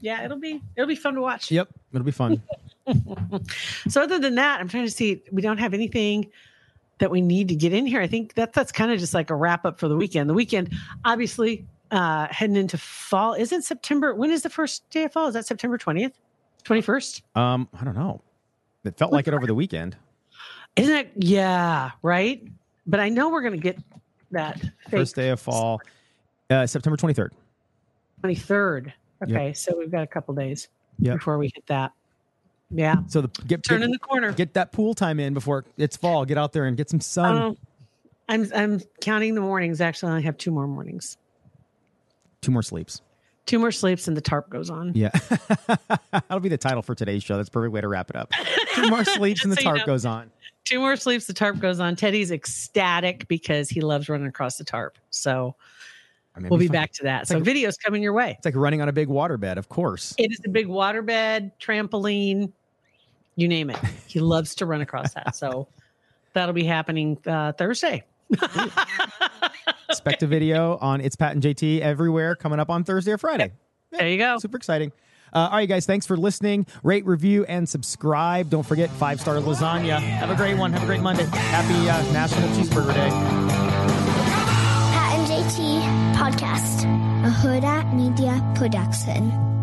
yeah, 0.00 0.24
it'll 0.24 0.38
be 0.38 0.62
it'll 0.76 0.88
be 0.88 0.96
fun 0.96 1.14
to 1.14 1.20
watch. 1.20 1.50
Yep, 1.50 1.68
it'll 1.92 2.04
be 2.04 2.11
fun. 2.11 2.42
So 3.88 4.00
other 4.00 4.18
than 4.18 4.37
that, 4.37 4.61
I'm 4.61 4.68
trying 4.68 4.87
to 4.87 4.90
see 4.90 5.22
we 5.30 5.42
don't 5.42 5.58
have 5.58 5.74
anything 5.74 6.30
that 6.98 7.11
we 7.11 7.20
need 7.20 7.48
to 7.48 7.54
get 7.54 7.72
in 7.72 7.87
here. 7.87 8.00
I 8.00 8.06
think 8.06 8.34
that 8.34 8.52
that's 8.52 8.72
kind 8.72 8.90
of 8.92 8.98
just 8.98 9.14
like 9.14 9.30
a 9.30 9.34
wrap 9.34 9.64
up 9.64 9.78
for 9.78 9.88
the 9.88 9.96
weekend. 9.96 10.28
The 10.28 10.34
weekend, 10.34 10.74
obviously, 11.04 11.66
uh 11.90 12.26
heading 12.30 12.56
into 12.56 12.76
fall. 12.78 13.34
Isn't 13.34 13.62
September? 13.62 14.14
When 14.14 14.30
is 14.30 14.42
the 14.42 14.50
first 14.50 14.88
day 14.90 15.04
of 15.04 15.12
fall? 15.12 15.28
Is 15.28 15.34
that 15.34 15.46
September 15.46 15.78
20th? 15.78 16.12
21st? 16.64 17.22
Um, 17.37 17.68
I 17.80 17.84
don't 17.84 17.94
know. 17.96 18.20
It 18.84 18.98
felt 18.98 19.12
like 19.12 19.26
it 19.28 19.34
over 19.34 19.46
the 19.46 19.54
weekend. 19.54 19.96
Isn't 20.76 20.94
it? 20.94 21.12
Yeah, 21.16 21.92
right. 22.02 22.42
But 22.87 23.00
I 23.00 23.08
know 23.08 23.30
we're 23.30 23.42
gonna 23.42 23.56
get 23.56 23.78
that 24.32 24.61
First 24.90 25.14
day 25.16 25.30
of 25.30 25.40
fall, 25.40 25.80
uh, 26.50 26.66
September 26.66 26.96
twenty 26.96 27.14
third. 27.14 27.32
23rd. 28.22 28.92
Okay, 29.22 29.52
so 29.52 29.76
we've 29.78 29.90
got 29.90 30.02
a 30.02 30.06
couple 30.06 30.34
days 30.34 30.68
Yep. 30.98 31.18
before 31.18 31.38
we 31.38 31.50
hit 31.54 31.66
that. 31.68 31.92
Yeah. 32.70 32.96
So 33.07 33.22
the 33.22 33.28
get 33.46 33.62
Turning 33.64 33.90
get, 33.90 34.00
the 34.00 34.07
corner. 34.07 34.33
Get 34.33 34.54
that 34.54 34.72
pool 34.72 34.94
time 34.94 35.18
in 35.20 35.33
before 35.35 35.64
it's 35.76 35.96
fall. 35.96 36.24
Get 36.24 36.37
out 36.38 36.52
there 36.52 36.66
and 36.66 36.76
get 36.76 36.90
some 36.90 37.00
sun. 37.00 37.37
Um, 37.38 37.57
I'm 38.28 38.46
I'm 38.54 38.81
counting 39.00 39.35
the 39.35 39.40
mornings. 39.40 39.81
Actually, 39.81 40.09
I 40.11 40.12
only 40.12 40.24
have 40.24 40.37
two 40.37 40.50
more 40.50 40.66
mornings. 40.66 41.16
Two 42.42 42.50
more 42.52 42.62
sleeps. 42.62 43.00
Two 43.46 43.59
more 43.59 43.72
sleeps 43.72 44.07
and 44.07 44.14
the 44.16 44.20
tarp 44.20 44.50
goes 44.50 44.68
on. 44.68 44.92
Yeah, 44.94 45.09
that'll 46.12 46.40
be 46.40 46.50
the 46.50 46.59
title 46.59 46.83
for 46.83 46.94
today's 46.94 47.22
show. 47.22 47.38
That's 47.38 47.48
a 47.48 47.52
perfect 47.52 47.72
way 47.72 47.81
to 47.81 47.88
wrap 47.88 48.11
it 48.11 48.16
up. 48.16 48.31
Two 48.74 48.90
more 48.90 49.04
sleeps 49.16 49.42
and 49.42 49.50
the 49.50 49.57
so 49.57 49.62
you 49.62 49.66
tarp 49.68 49.78
know. 49.78 49.87
goes 49.87 50.04
on. 50.04 50.31
Two 50.64 50.81
more 50.81 50.96
sleeps, 50.96 51.26
the 51.26 51.33
tarp 51.33 51.59
goes 51.59 51.81
on. 51.81 51.96
Teddy's 51.96 52.31
ecstatic 52.31 53.26
because 53.26 53.70
he 53.70 53.81
loves 53.81 54.11
running 54.11 54.26
across 54.26 54.59
the 54.59 54.64
tarp. 54.64 54.98
So 55.09 55.57
I 56.37 56.40
mean, 56.40 56.50
we'll 56.50 56.59
be 56.59 56.66
fun. 56.66 56.72
back 56.74 56.92
to 56.92 57.04
that. 57.04 57.22
It's 57.22 57.31
So 57.31 57.38
like- 57.38 57.44
videos 57.44 57.76
coming 57.83 58.02
your 58.02 58.12
way. 58.12 58.33
It's 58.37 58.44
like 58.44 58.54
running 58.54 58.83
on 58.83 58.88
a 58.90 58.92
big 58.92 59.09
waterbed, 59.09 59.57
of 59.57 59.70
course. 59.70 60.14
It 60.18 60.31
is 60.31 60.40
a 60.44 60.50
big 60.50 60.66
waterbed, 60.68 61.52
trampoline, 61.59 62.52
you 63.38 63.46
name 63.46 63.70
it. 63.70 63.79
He 64.07 64.18
loves 64.18 64.57
to 64.57 64.66
run 64.66 64.81
across 64.81 65.14
that. 65.14 65.37
So 65.37 65.68
that'll 66.33 66.55
be 66.55 66.64
happening 66.64 67.18
uh, 67.27 67.53
Thursday. 67.53 68.05
Expect 69.88 70.22
a 70.22 70.27
video 70.27 70.77
on 70.79 71.01
It's 71.01 71.16
Pat 71.16 71.33
and 71.33 71.42
JT 71.42 71.81
everywhere 71.81 72.35
coming 72.35 72.59
up 72.59 72.68
on 72.68 72.85
Thursday 72.85 73.12
or 73.12 73.18
Friday. 73.18 73.53
There 73.92 74.09
you 74.09 74.18
go. 74.18 74.38
Super 74.38 74.57
exciting. 74.57 74.92
Uh, 75.33 75.48
all 75.51 75.57
right, 75.57 75.68
guys, 75.68 75.87
thanks 75.87 76.07
for 76.07 76.16
listening. 76.16 76.66
Rate, 76.83 77.07
review, 77.07 77.44
and 77.44 77.68
subscribe. 77.68 78.51
Don't 78.51 78.66
forget 78.66 78.90
five 78.90 79.20
star 79.20 79.37
lasagna. 79.37 80.01
Have 80.01 80.31
a 80.31 80.35
great 80.37 80.57
one. 80.57 80.72
Have 80.72 80.83
a 80.83 80.87
great 80.87 81.01
Monday. 81.01 81.24
Happy 81.24 81.88
uh, 81.88 82.12
National 82.12 82.48
Cheeseburger 82.51 82.94
Day. 82.94 83.09
Pat 84.90 85.18
and 85.18 85.27
JT 85.27 86.14
Podcast, 86.16 86.85
a 87.24 87.31
Hurrdat 87.31 87.94
Media 87.94 88.42
Production. 88.57 89.58